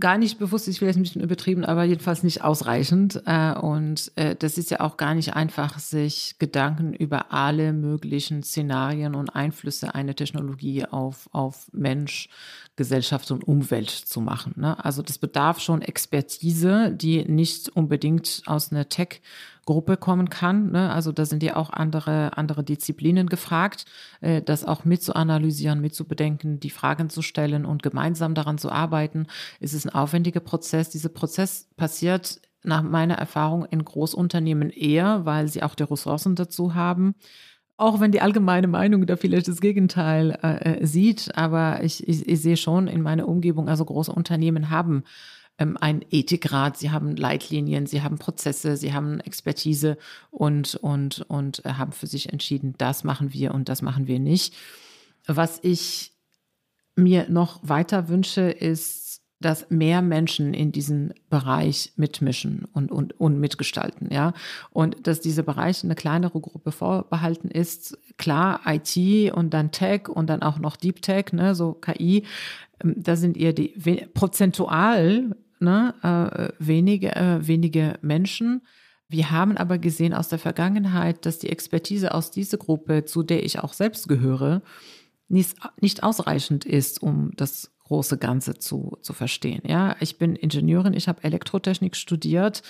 [0.00, 3.22] gar nicht bewusst, ist vielleicht ein bisschen übertrieben, aber jedenfalls nicht ausreichend.
[3.26, 8.42] Äh, und äh, das ist ja auch gar nicht einfach, sich Gedanken über alle möglichen
[8.42, 12.28] Szenarien und Einflüsse einer Technologie auf, auf Mensch,
[12.76, 14.54] Gesellschaft und Umwelt zu machen.
[14.56, 14.84] Ne?
[14.84, 19.20] Also das bedarf schon Expertise, die nicht unbedingt aus einer Tech-
[19.64, 20.72] Gruppe kommen kann.
[20.72, 20.92] Ne?
[20.92, 23.84] Also da sind ja auch andere, andere Disziplinen gefragt,
[24.20, 28.34] äh, das auch mit zu analysieren, mit zu bedenken, die Fragen zu stellen und gemeinsam
[28.34, 29.26] daran zu arbeiten.
[29.60, 30.90] Es ist ein aufwendiger Prozess.
[30.90, 36.74] Dieser Prozess passiert nach meiner Erfahrung in Großunternehmen eher, weil sie auch die Ressourcen dazu
[36.74, 37.14] haben.
[37.76, 42.28] Auch wenn die allgemeine Meinung da vielleicht das Gegenteil äh, äh sieht, aber ich, ich,
[42.28, 45.02] ich sehe schon in meiner Umgebung, also große Unternehmen haben
[45.58, 49.96] ähm, ein Ethikrat, sie haben Leitlinien, sie haben Prozesse, sie haben Expertise
[50.30, 54.18] und, und, und äh, haben für sich entschieden, das machen wir und das machen wir
[54.18, 54.54] nicht.
[55.26, 56.12] Was ich
[56.96, 63.38] mir noch weiter wünsche, ist, dass mehr Menschen in diesen Bereich mitmischen und, und, und
[63.38, 64.32] mitgestalten, ja.
[64.70, 67.98] Und dass dieser Bereich eine kleinere Gruppe vorbehalten ist.
[68.16, 72.24] Klar, IT und dann Tech und dann auch noch Deep Tech, ne, so KI,
[72.82, 73.74] ähm, da sind eher die
[74.14, 78.62] prozentual ne, äh, wenige, äh, wenige Menschen.
[79.08, 83.44] Wir haben aber gesehen aus der Vergangenheit, dass die Expertise aus dieser Gruppe, zu der
[83.44, 84.62] ich auch selbst gehöre,
[85.28, 85.56] nicht,
[86.02, 89.62] ausreichend ist, um das große Ganze zu, zu verstehen.
[89.66, 92.62] Ja, ich bin Ingenieurin, ich habe Elektrotechnik studiert.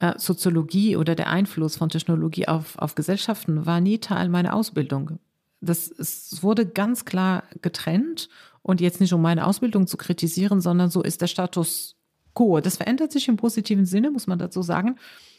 [0.00, 5.18] Äh, Soziologie oder der Einfluss von Technologie auf, auf Gesellschaften war nie Teil meiner Ausbildung.
[5.60, 8.28] Das es wurde ganz klar getrennt
[8.62, 11.99] und jetzt nicht um meine Ausbildung zu kritisieren, sondern so ist der Status
[12.34, 12.60] Co.
[12.60, 14.96] Das verändert sich im positiven Sinne, muss man dazu sagen.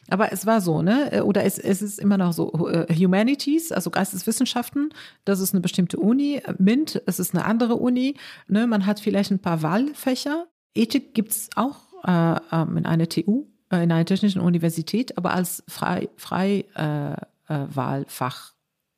[0.10, 1.12] Aber es war so, ne?
[1.12, 4.94] Äh, oder es, es ist immer noch so, äh, Humanities, also Geisteswissenschaften,
[5.26, 6.42] das ist eine bestimmte Uni.
[6.58, 8.16] MINT, es ist eine andere Uni.
[8.48, 8.68] Ne?
[8.68, 10.48] Man hat vielleicht ein paar Wahlfächer.
[10.74, 15.34] Ethik gibt es auch äh, ähm, in einer TU, äh, in einer technischen Universität, aber
[15.34, 17.16] als frei, frei äh,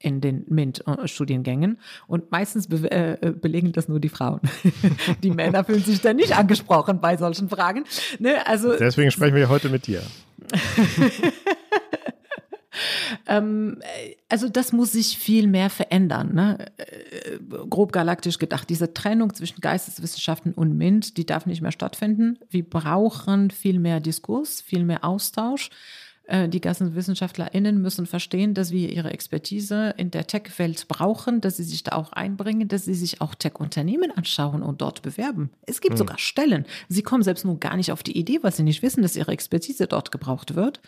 [0.03, 1.79] in den MINT-Studiengängen.
[2.07, 4.41] Und meistens be äh, belegen das nur die Frauen.
[5.23, 7.85] die Männer fühlen sich dann nicht angesprochen bei solchen Fragen.
[8.19, 8.45] Ne?
[8.45, 10.03] Also, Deswegen sprechen wir heute mit dir.
[13.27, 13.81] ähm,
[14.27, 16.33] also das muss sich viel mehr verändern.
[16.33, 16.67] Ne?
[16.77, 17.39] Äh,
[17.69, 22.39] grob galaktisch gedacht, diese Trennung zwischen Geisteswissenschaften und MINT, die darf nicht mehr stattfinden.
[22.49, 25.69] Wir brauchen viel mehr Diskurs, viel mehr Austausch.
[26.25, 31.57] Äh, die ganzen WissenschaftlerInnen müssen verstehen, dass wir ihre Expertise in der Tech-Welt brauchen, dass
[31.57, 35.49] sie sich da auch einbringen, dass sie sich auch Tech-Unternehmen anschauen und dort bewerben.
[35.63, 35.97] Es gibt mhm.
[35.97, 36.65] sogar Stellen.
[36.87, 39.33] Sie kommen selbst nur gar nicht auf die Idee, weil sie nicht wissen, dass ihre
[39.33, 40.79] Expertise dort gebraucht wird.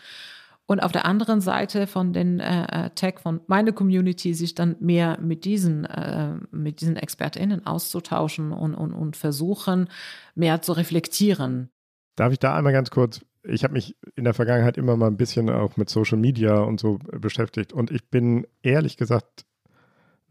[0.68, 4.78] Und auf der anderen Seite von den äh, äh Tech, von meiner Community, sich dann
[4.80, 9.90] mehr mit diesen, äh, mit diesen ExpertInnen auszutauschen und, und, und versuchen,
[10.34, 11.70] mehr zu reflektieren.
[12.16, 15.18] Darf ich da einmal ganz kurz ich habe mich in der Vergangenheit immer mal ein
[15.18, 19.46] bisschen auch mit Social Media und so beschäftigt und ich bin ehrlich gesagt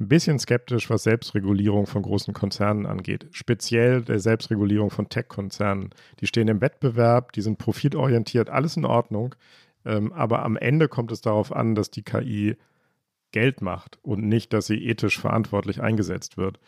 [0.00, 3.26] ein bisschen skeptisch, was Selbstregulierung von großen Konzernen angeht.
[3.30, 5.90] Speziell der Selbstregulierung von Tech-Konzernen.
[6.18, 9.36] Die stehen im Wettbewerb, die sind profitorientiert, alles in Ordnung.
[9.84, 12.56] Ähm, aber am Ende kommt es darauf an, dass die KI
[13.30, 16.58] Geld macht und nicht, dass sie ethisch verantwortlich eingesetzt wird.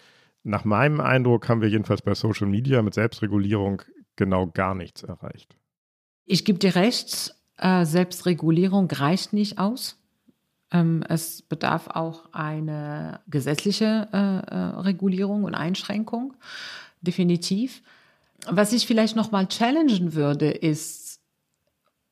[0.43, 3.83] Nach meinem Eindruck haben wir jedenfalls bei Social Media mit Selbstregulierung
[4.15, 5.57] genau gar nichts erreicht.
[6.27, 9.97] Ich gebe dir recht, äh, Selbstregulierung reicht nicht aus.
[10.73, 16.35] Ähm, es bedarf auch eine gesetzliche äh, äh, Regulierung und Einschränkung,
[17.01, 17.83] definitiv.
[18.49, 21.21] Was ich vielleicht noch mal challengen würde, ist,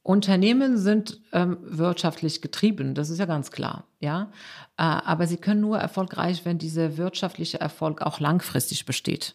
[0.03, 4.31] Unternehmen sind ähm, wirtschaftlich getrieben, das ist ja ganz klar, ja.
[4.77, 9.35] Aber sie können nur erfolgreich, wenn dieser wirtschaftliche Erfolg auch langfristig besteht.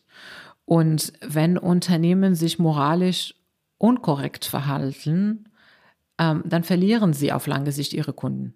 [0.66, 3.34] Und wenn Unternehmen sich moralisch
[3.80, 5.50] unkorrekt verhalten,
[6.20, 8.54] ähm, dann verlieren sie auf lange Sicht ihre Kunden.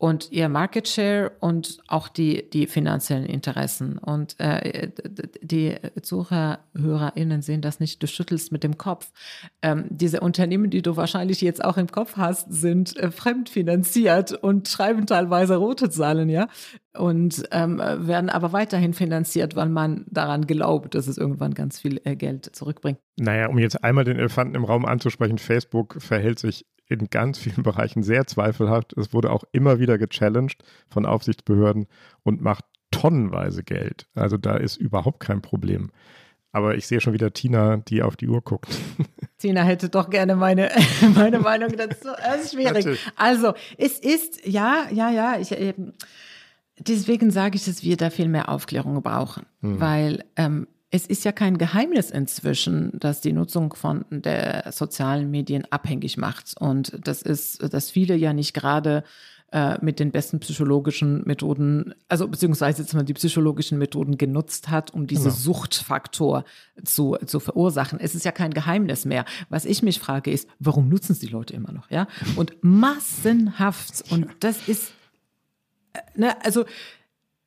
[0.00, 3.98] Und ihr Market Share und auch die, die finanziellen Interessen.
[3.98, 4.88] Und äh,
[5.42, 9.12] die ZuhörerInnen sehen das nicht, du schüttelst mit dem Kopf.
[9.60, 14.68] Ähm, diese Unternehmen, die du wahrscheinlich jetzt auch im Kopf hast, sind äh, fremdfinanziert und
[14.68, 16.48] schreiben teilweise rote Zahlen, ja
[16.98, 22.00] und ähm, werden aber weiterhin finanziert, weil man daran glaubt, dass es irgendwann ganz viel
[22.04, 22.98] äh, Geld zurückbringt.
[23.16, 27.62] Naja, um jetzt einmal den Elefanten im Raum anzusprechen, Facebook verhält sich in ganz vielen
[27.62, 28.92] Bereichen sehr zweifelhaft.
[28.94, 31.86] Es wurde auch immer wieder gechallenged von Aufsichtsbehörden
[32.22, 34.06] und macht tonnenweise Geld.
[34.14, 35.90] Also da ist überhaupt kein Problem.
[36.52, 38.76] Aber ich sehe schon wieder Tina, die auf die Uhr guckt.
[39.38, 40.70] Tina hätte doch gerne meine,
[41.14, 42.08] meine Meinung dazu.
[42.16, 42.74] Das ist schwierig.
[42.74, 43.12] Natürlich.
[43.14, 45.90] Also, es ist, ja, ja, ja, ich, eben.
[45.90, 45.92] Äh,
[46.80, 49.80] deswegen sage ich, dass wir da viel mehr Aufklärung brauchen, mhm.
[49.80, 55.64] weil ähm, es ist ja kein Geheimnis inzwischen, dass die Nutzung von der sozialen Medien
[55.70, 59.04] abhängig macht und das ist, dass viele ja nicht gerade
[59.52, 64.92] äh, mit den besten psychologischen Methoden, also beziehungsweise jetzt mal die psychologischen Methoden genutzt hat,
[64.92, 65.34] um diesen genau.
[65.34, 66.44] Suchtfaktor
[66.84, 67.98] zu, zu verursachen.
[68.00, 69.24] Es ist ja kein Geheimnis mehr.
[69.48, 72.06] Was ich mich frage ist, warum nutzen es die Leute immer noch, ja?
[72.36, 74.92] Und massenhaft und das ist
[76.14, 76.64] ne, also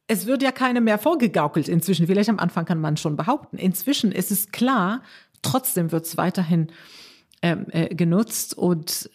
[0.07, 2.07] es wird ja keine mehr vorgegaukelt inzwischen.
[2.07, 3.57] Vielleicht am Anfang kann man schon behaupten.
[3.57, 5.01] Inzwischen ist es klar,
[5.41, 6.67] trotzdem wird es weiterhin
[7.41, 9.09] ähm, äh, genutzt und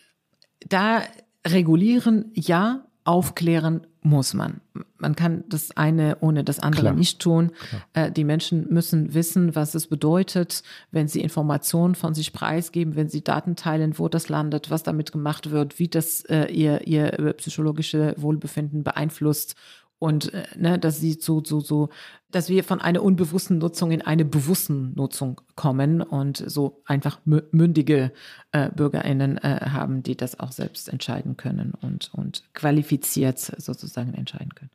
[0.67, 1.03] da
[1.47, 4.61] regulieren ja, aufklären muss man.
[4.99, 6.95] Man kann das eine ohne das andere Klar.
[6.95, 7.53] nicht tun.
[7.93, 13.09] Äh, die Menschen müssen wissen, was es bedeutet, wenn sie Informationen von sich preisgeben, wenn
[13.09, 17.19] sie Daten teilen, wo das landet, was damit gemacht wird, wie das äh, ihr, ihr
[17.19, 19.57] äh, psychologische Wohlbefinden beeinflusst
[19.99, 21.89] und äh, ne, dass sie so so so,
[22.31, 28.13] dass wir von einer unbewussten Nutzung in eine bewussten Nutzung kommen und so einfach mündige
[28.53, 34.55] äh, BürgerInnen äh, haben, die das auch selbst entscheiden können und und qualifiziert sozusagen entscheiden
[34.55, 34.71] können.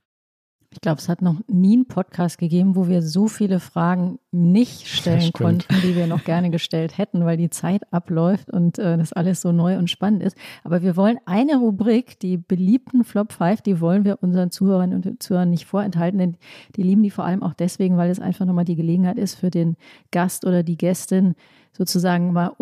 [0.74, 4.88] Ich glaube, es hat noch nie einen Podcast gegeben, wo wir so viele Fragen nicht
[4.88, 9.14] stellen konnten, die wir noch gerne gestellt hätten, weil die Zeit abläuft und äh, das
[9.14, 10.36] alles so neu und spannend ist.
[10.64, 15.22] Aber wir wollen eine Rubrik, die beliebten Flop 5, die wollen wir unseren Zuhörerinnen und
[15.22, 16.38] Zuhörern nicht vorenthalten, denn
[16.76, 19.52] die lieben die vor allem auch deswegen, weil es einfach nochmal die Gelegenheit ist für
[19.52, 19.78] den
[20.12, 21.36] Gast oder die Gästin,
[21.76, 22.56] sozusagen mal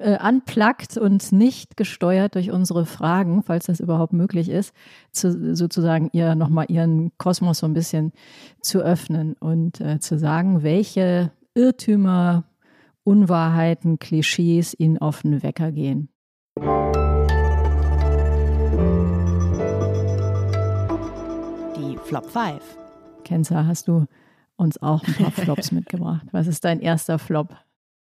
[0.00, 4.74] äh, unplugged und nicht gesteuert durch unsere Fragen, falls das überhaupt möglich ist,
[5.12, 8.12] zu, sozusagen ihr nochmal ihren Kosmos so ein bisschen
[8.60, 12.44] zu öffnen und äh, zu sagen, welche Irrtümer,
[13.04, 16.08] Unwahrheiten, Klischees ihnen auf den Wecker gehen.
[21.76, 22.60] Die Flop 5.
[23.22, 24.06] Kenza, hast du
[24.56, 26.26] uns auch ein paar Flops mitgebracht?
[26.32, 27.56] Was ist dein erster Flop?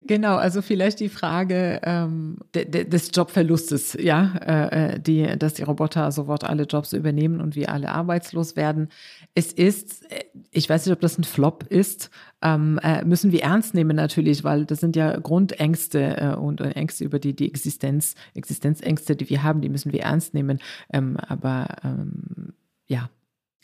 [0.04, 5.54] Genau, also vielleicht die Frage ähm, de, de, des Jobverlustes, ja, äh, äh, die, dass
[5.54, 8.88] die Roboter sofort alle Jobs übernehmen und wir alle arbeitslos werden.
[9.34, 12.10] Es ist, äh, ich weiß nicht, ob das ein Flop ist,
[12.42, 17.04] ähm, äh, müssen wir ernst nehmen natürlich, weil das sind ja Grundängste äh, und Ängste
[17.04, 20.58] über die, die Existenz, Existenzängste, die wir haben, die müssen wir ernst nehmen.
[20.92, 22.54] Ähm, aber ähm,
[22.88, 23.08] ja.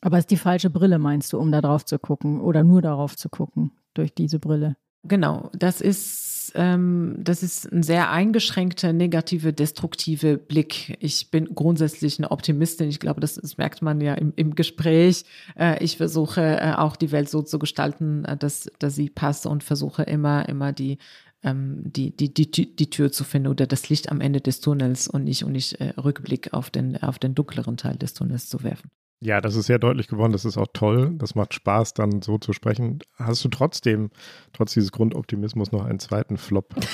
[0.02, 2.80] Aber es ist die falsche Brille, meinst du, um da drauf zu gucken oder nur
[2.80, 4.76] darauf zu gucken durch diese Brille?
[5.04, 10.96] Genau, das ist, ähm, das ist ein sehr eingeschränkter, negative, destruktive Blick.
[11.00, 12.88] Ich bin grundsätzlich eine Optimistin.
[12.88, 15.24] Ich glaube, das, das merkt man ja im, im Gespräch.
[15.58, 19.46] Äh, ich versuche äh, auch die Welt so zu gestalten, äh, dass, dass sie passt
[19.46, 20.98] und versuche immer, immer die,
[21.42, 25.08] ähm, die, die, die, die Tür zu finden oder das Licht am Ende des Tunnels
[25.08, 28.62] und nicht, und nicht äh, Rückblick auf den, auf den dunkleren Teil des Tunnels zu
[28.62, 28.90] werfen.
[29.20, 30.32] Ja, das ist sehr deutlich geworden.
[30.32, 31.12] Das ist auch toll.
[31.14, 33.00] Das macht Spaß, dann so zu sprechen.
[33.16, 34.10] Hast du trotzdem,
[34.52, 36.74] trotz dieses Grundoptimismus, noch einen zweiten Flop?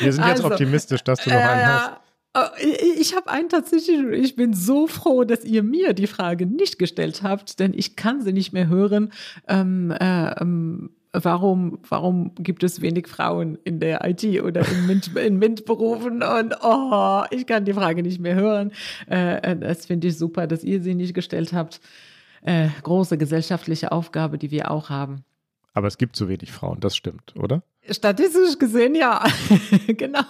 [0.00, 1.92] Wir sind also, jetzt optimistisch, dass du noch einen äh, hast.
[2.98, 7.22] Ich habe einen tatsächlich, ich bin so froh, dass ihr mir die Frage nicht gestellt
[7.22, 9.12] habt, denn ich kann sie nicht mehr hören.
[9.48, 10.90] Ähm, äh, ähm,
[11.22, 16.22] warum, warum gibt es wenig Frauen in der IT oder in, MINT, in MINT-Berufen?
[16.22, 18.72] Und oh, ich kann die Frage nicht mehr hören.
[19.10, 21.80] Äh, äh, das finde ich super, dass ihr sie nicht gestellt habt.
[22.42, 25.24] Äh, große gesellschaftliche Aufgabe, die wir auch haben.
[25.76, 27.62] Aber es gibt zu wenig Frauen, das stimmt, oder?
[27.90, 29.22] Statistisch gesehen ja,
[29.88, 30.22] genau.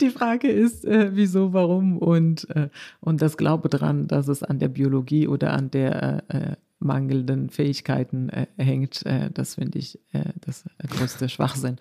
[0.00, 2.68] Die Frage ist, äh, wieso, warum und, äh,
[3.00, 8.28] und das Glaube dran, dass es an der Biologie oder an der äh, mangelnden Fähigkeiten
[8.28, 9.04] äh, hängt.
[9.04, 11.76] Äh, das finde ich äh, das größte Schwachsinn.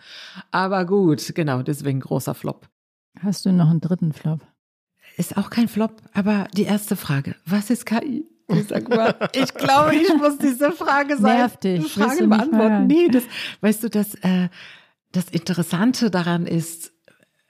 [0.52, 2.68] Aber gut, genau, deswegen großer Flop.
[3.20, 4.41] Hast du noch einen dritten Flop?
[5.18, 8.26] Ist auch kein Flop, aber die erste Frage, was ist KI?
[8.50, 11.38] Ich sag mal, ich glaube, ich muss diese Frage sein.
[11.38, 11.91] Nerv dich.
[11.91, 12.88] Frage beantworten.
[12.88, 13.24] Nee, das,
[13.62, 14.50] weißt du, das, äh,
[15.12, 16.93] das Interessante daran ist,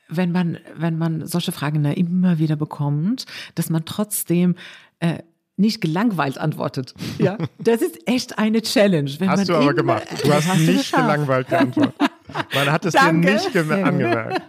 [0.09, 3.25] wenn man, wenn man solche Fragen immer wieder bekommt,
[3.55, 4.55] dass man trotzdem
[4.99, 5.19] äh,
[5.57, 6.93] nicht gelangweilt antwortet.
[7.17, 9.11] Ja, das ist echt eine Challenge.
[9.25, 10.03] hast du aber gemacht.
[10.23, 11.95] Du hast, hast nicht gelangweilt geantwortet.
[12.53, 13.37] Man hat es Danke.
[13.53, 14.41] dir nicht angemerkt.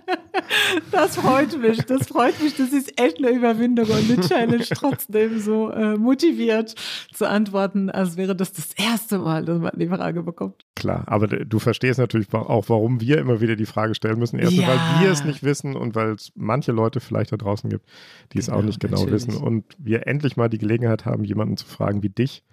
[0.91, 1.79] Das freut mich.
[1.85, 2.57] Das freut mich.
[2.57, 6.75] Das ist echt eine Überwindung und eine Challenge, trotzdem so äh, motiviert
[7.13, 10.65] zu antworten, als wäre das das erste Mal, dass man die Frage bekommt.
[10.75, 14.39] Klar, aber du verstehst natürlich auch, warum wir immer wieder die Frage stellen müssen.
[14.39, 14.69] Erstens, ja.
[14.69, 17.87] weil wir es nicht wissen und weil es manche Leute vielleicht da draußen gibt,
[18.33, 19.27] die es genau, auch nicht genau natürlich.
[19.29, 19.43] wissen.
[19.43, 22.45] Und wir endlich mal die Gelegenheit haben, jemanden zu fragen wie dich,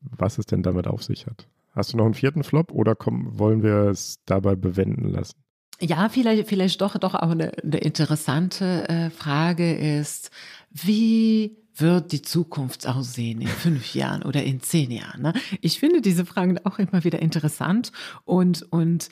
[0.00, 1.48] was es denn damit auf sich hat.
[1.72, 5.42] Hast du noch einen vierten Flop oder komm, wollen wir es dabei bewenden lassen?
[5.80, 10.30] Ja, vielleicht, vielleicht doch, doch auch eine, eine interessante äh, Frage ist,
[10.70, 15.22] wie wird die Zukunft aussehen in fünf Jahren oder in zehn Jahren?
[15.22, 15.32] Ne?
[15.60, 17.90] Ich finde diese Fragen auch immer wieder interessant
[18.24, 19.08] und, und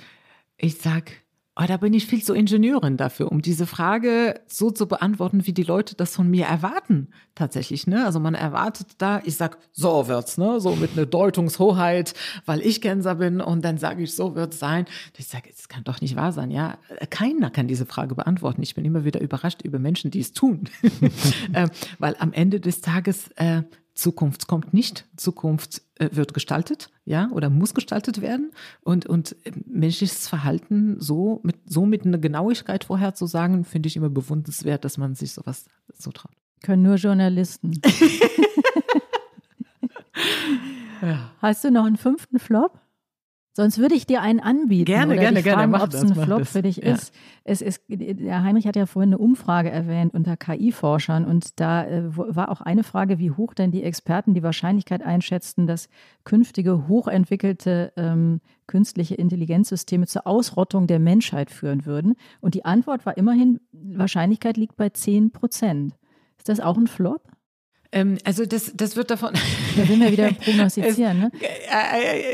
[0.59, 1.13] ich sag,
[1.61, 5.53] Oh, da bin ich viel zu Ingenieurin dafür, um diese Frage so zu beantworten, wie
[5.53, 7.09] die Leute das von mir erwarten.
[7.35, 8.07] Tatsächlich, ne?
[8.07, 10.59] Also man erwartet da, ich sag, so wird's, ne?
[10.61, 12.15] So mit einer Deutungshoheit,
[12.47, 14.87] weil ich Kenser bin und dann sage ich, so wird's sein.
[15.19, 16.79] Ich sage, es kann doch nicht wahr sein, ja?
[17.11, 18.63] Keiner kann diese Frage beantworten.
[18.63, 20.71] Ich bin immer wieder überrascht über Menschen, die es tun.
[21.53, 25.07] äh, weil am Ende des Tages äh, Zukunft kommt nicht.
[25.17, 28.53] Zukunft äh, wird gestaltet, ja, oder muss gestaltet werden.
[28.83, 34.11] Und, und äh, menschliches Verhalten so mit, so mit einer Genauigkeit vorherzusagen, finde ich immer
[34.11, 36.31] bewundernswert, dass man sich sowas so traut.
[36.63, 37.81] Können nur Journalisten.
[41.03, 41.33] ja.
[41.43, 42.79] Hast du noch einen fünften Flop?
[43.53, 44.85] Sonst würde ich dir einen anbieten.
[44.85, 45.85] Gerne, gerne, fragen, gerne.
[45.85, 46.95] Ob es ein Flop für dich ja.
[46.95, 47.13] ist.
[47.43, 47.83] Es ist.
[47.89, 52.61] Der Heinrich hat ja vorhin eine Umfrage erwähnt unter KI-Forschern und da äh, war auch
[52.61, 55.89] eine Frage, wie hoch denn die Experten die Wahrscheinlichkeit einschätzten, dass
[56.23, 62.15] künftige hochentwickelte ähm, künstliche Intelligenzsysteme zur Ausrottung der Menschheit führen würden.
[62.41, 65.95] Und die Antwort war immerhin, Wahrscheinlichkeit liegt bei 10 Prozent.
[66.39, 67.23] Ist das auch ein Flop?
[67.93, 69.35] Ähm, also das, das wird davon.
[69.77, 71.33] Da will wir wieder prognostizieren, ne?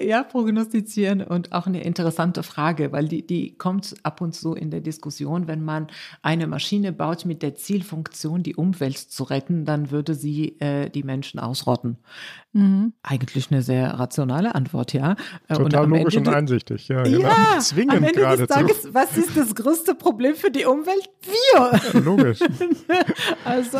[0.07, 4.71] Ja, prognostizieren und auch eine interessante Frage, weil die, die kommt ab und zu in
[4.71, 5.89] der Diskussion, wenn man
[6.23, 11.03] eine Maschine baut mit der Zielfunktion, die Umwelt zu retten, dann würde sie äh, die
[11.03, 11.99] Menschen ausrotten.
[12.57, 12.95] Mhm.
[13.03, 15.17] Eigentlich eine sehr rationale Antwort, ja.
[15.49, 17.03] Äh, Total und logisch Ende, und einsichtig, ja.
[17.03, 17.21] Genau.
[17.21, 21.11] Ja, Zwingend am Ende des Tages, was ist das größte Problem für die Umwelt?
[21.23, 21.81] Wir.
[21.93, 22.39] Ja, logisch.
[23.45, 23.79] also,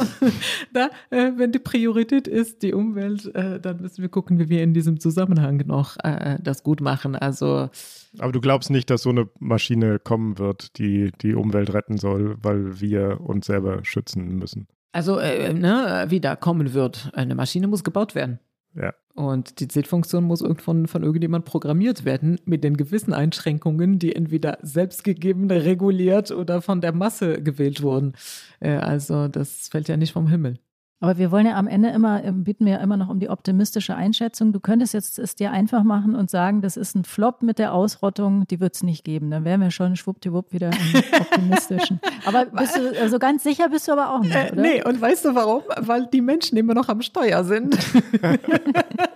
[0.75, 4.63] da, äh, wenn die Priorität ist die Umwelt, äh, dann müssen wir gucken, wie wir
[4.63, 7.17] in diesem Zusammenhang noch äh, das gut machen.
[7.17, 7.71] Also
[8.19, 12.37] aber du glaubst nicht, dass so eine Maschine kommen wird, die die Umwelt retten soll,
[12.43, 14.69] weil wir uns selber schützen müssen.
[14.93, 17.11] Also, äh, ne, wie da kommen wird.
[17.15, 18.39] Eine Maschine muss gebaut werden.
[18.75, 18.95] Ja.
[19.15, 24.59] Und die Zählfunktion muss von, von irgendjemand programmiert werden, mit den gewissen Einschränkungen, die entweder
[24.63, 28.15] selbstgegeben, reguliert oder von der Masse gewählt wurden.
[28.61, 30.59] Äh, also, das fällt ja nicht vom Himmel.
[30.99, 33.29] Aber wir wollen ja am Ende immer, ähm, bitten wir ja immer noch um die
[33.29, 34.53] optimistische Einschätzung.
[34.53, 37.75] Du könntest jetzt es dir einfach machen und sagen, das ist ein Flop mit der
[37.75, 39.31] Ausrottung, die wird es nicht geben.
[39.31, 42.01] Dann wären wir schon schwuppdiwupp wieder im optimistischen.
[42.25, 44.63] Aber bist du, also ganz sicher bist du aber auch nicht, äh, oder?
[44.63, 45.63] Nee, und weißt du warum?
[45.79, 47.77] Weil die Menschen immer noch am Steuer sind.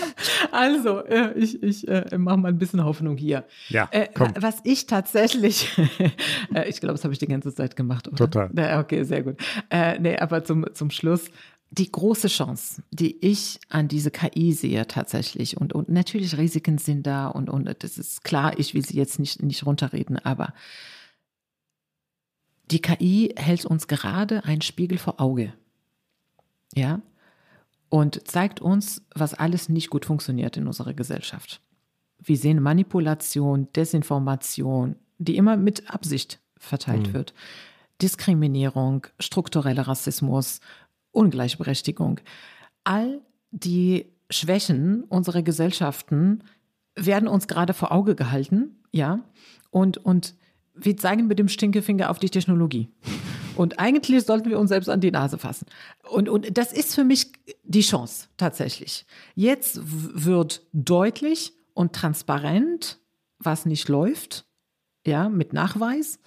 [0.52, 3.44] Also, äh, ich, ich äh, mache mal ein bisschen Hoffnung hier.
[3.68, 5.70] Ja, äh, was ich tatsächlich,
[6.54, 8.08] äh, ich glaube, das habe ich die ganze Zeit gemacht.
[8.08, 8.16] Oder?
[8.16, 8.50] Total.
[8.56, 9.36] Ja, okay, sehr gut.
[9.70, 11.30] Äh, nee, aber zum, zum Schluss,
[11.70, 17.06] die große Chance, die ich an diese KI sehe tatsächlich, und, und natürlich Risiken sind
[17.06, 20.54] da und, und das ist klar, ich will sie jetzt nicht, nicht runterreden, aber
[22.70, 25.52] die KI hält uns gerade einen Spiegel vor Auge.
[26.74, 27.00] Ja,
[27.88, 31.60] und zeigt uns, was alles nicht gut funktioniert in unserer Gesellschaft.
[32.18, 37.14] Wir sehen Manipulation, Desinformation, die immer mit Absicht verteilt mhm.
[37.14, 37.34] wird.
[38.02, 40.60] Diskriminierung, struktureller Rassismus,
[41.12, 42.20] Ungleichberechtigung.
[42.84, 43.20] All
[43.50, 46.42] die Schwächen unserer Gesellschaften
[46.94, 49.20] werden uns gerade vor Auge gehalten, ja,
[49.70, 50.34] und, und
[50.74, 52.88] wir zeigen mit dem Stinkefinger auf die Technologie.
[53.56, 55.66] Und eigentlich sollten wir uns selbst an die Nase fassen.
[56.08, 57.32] Und, und das ist für mich
[57.64, 59.06] die Chance tatsächlich.
[59.34, 62.98] Jetzt wird deutlich und transparent,
[63.38, 64.46] was nicht läuft,
[65.06, 66.18] ja, mit Nachweis.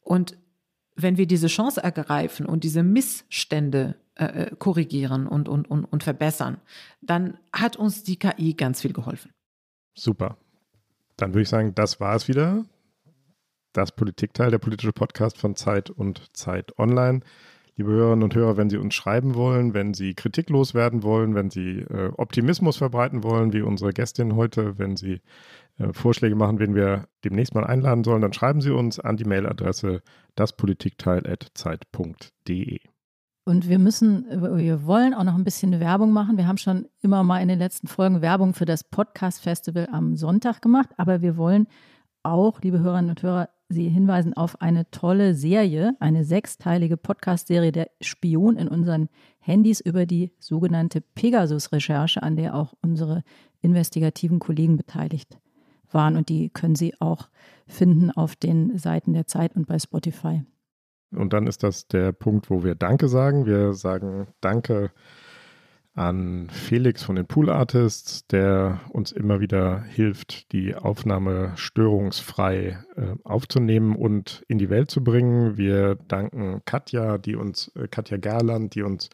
[0.00, 0.36] Und
[0.94, 6.02] wenn wir diese Chance ergreifen und diese Missstände äh, äh korrigieren und, und, und, und
[6.02, 6.58] verbessern,
[7.00, 9.32] dann hat uns die KI ganz viel geholfen.
[9.94, 10.36] Super.
[11.16, 12.64] Dann würde ich sagen, das war es wieder
[13.72, 17.20] das Politikteil, der politische Podcast von Zeit und Zeit Online.
[17.76, 21.48] Liebe Hörerinnen und Hörer, wenn Sie uns schreiben wollen, wenn Sie kritiklos werden wollen, wenn
[21.48, 25.22] Sie äh, Optimismus verbreiten wollen, wie unsere Gästin heute, wenn Sie
[25.78, 29.24] äh, Vorschläge machen, wen wir demnächst mal einladen sollen, dann schreiben Sie uns an die
[29.24, 30.02] Mailadresse
[30.34, 32.80] daspolitikteil.zeit.de.
[33.44, 36.36] Und wir müssen, wir wollen auch noch ein bisschen Werbung machen.
[36.36, 40.16] Wir haben schon immer mal in den letzten Folgen Werbung für das Podcast Festival am
[40.16, 41.66] Sonntag gemacht, aber wir wollen
[42.22, 47.90] auch, liebe Hörerinnen und Hörer, Sie hinweisen auf eine tolle Serie, eine sechsteilige Podcast-Serie der
[48.00, 49.08] Spion in unseren
[49.40, 53.22] Handys über die sogenannte Pegasus-Recherche, an der auch unsere
[53.60, 55.38] investigativen Kollegen beteiligt
[55.90, 56.16] waren.
[56.16, 57.28] Und die können Sie auch
[57.66, 60.42] finden auf den Seiten der Zeit und bei Spotify.
[61.14, 63.46] Und dann ist das der Punkt, wo wir Danke sagen.
[63.46, 64.90] Wir sagen Danke
[65.94, 73.14] an Felix von den Pool Artists, der uns immer wieder hilft, die Aufnahme störungsfrei äh,
[73.24, 75.58] aufzunehmen und in die Welt zu bringen.
[75.58, 79.10] Wir danken Katja, die uns, äh, Katja Gerland, die uns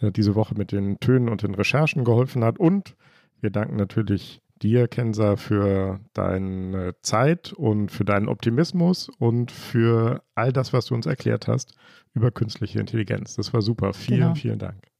[0.00, 2.58] äh, diese Woche mit den Tönen und den Recherchen geholfen hat.
[2.58, 2.96] Und
[3.40, 10.52] wir danken natürlich dir, Kensa, für deine Zeit und für deinen Optimismus und für all
[10.52, 11.76] das, was du uns erklärt hast
[12.12, 13.36] über künstliche Intelligenz.
[13.36, 13.92] Das war super.
[13.92, 14.34] Vielen, genau.
[14.34, 14.97] vielen Dank.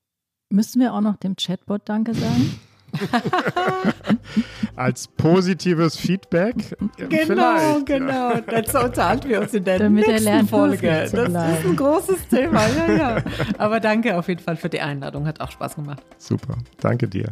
[0.51, 2.59] Müssen wir auch noch dem Chatbot Danke sagen?
[4.77, 6.75] Als positives Feedback.
[6.97, 8.31] Genau, genau.
[8.33, 8.41] Ja.
[8.41, 10.89] Dazu unterhalten wir uns in der Damit nächsten lernt, Folge.
[10.89, 13.23] Das ist ein großes Thema, ja, ja.
[13.59, 15.27] Aber danke auf jeden Fall für die Einladung.
[15.27, 16.03] Hat auch Spaß gemacht.
[16.17, 16.57] Super.
[16.81, 17.31] Danke dir.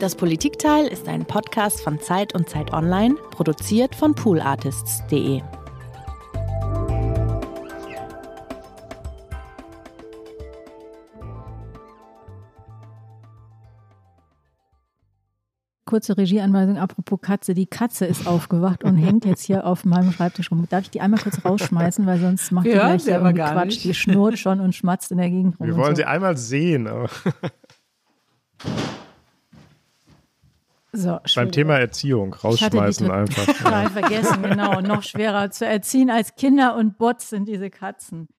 [0.00, 5.40] Das Politikteil ist ein Podcast von Zeit und Zeit Online, produziert von poolartists.de.
[15.86, 17.54] kurze Regieanweisung, apropos Katze.
[17.54, 20.66] Die Katze ist aufgewacht und hängt jetzt hier auf meinem Schreibtisch rum.
[20.68, 23.66] Darf ich die einmal kurz rausschmeißen, weil sonst macht die gleich sie aber gar Quatsch.
[23.66, 23.84] Nicht.
[23.84, 25.66] Die schnurrt schon und schmatzt in der Gegend rum.
[25.66, 26.02] Wir wollen so.
[26.02, 26.88] sie einmal sehen.
[30.92, 33.46] So, Beim Thema Erziehung rausschmeißen einfach.
[33.60, 33.90] Ja.
[33.90, 34.80] vergessen, genau.
[34.80, 38.28] Noch schwerer zu erziehen als Kinder und Bots sind diese Katzen.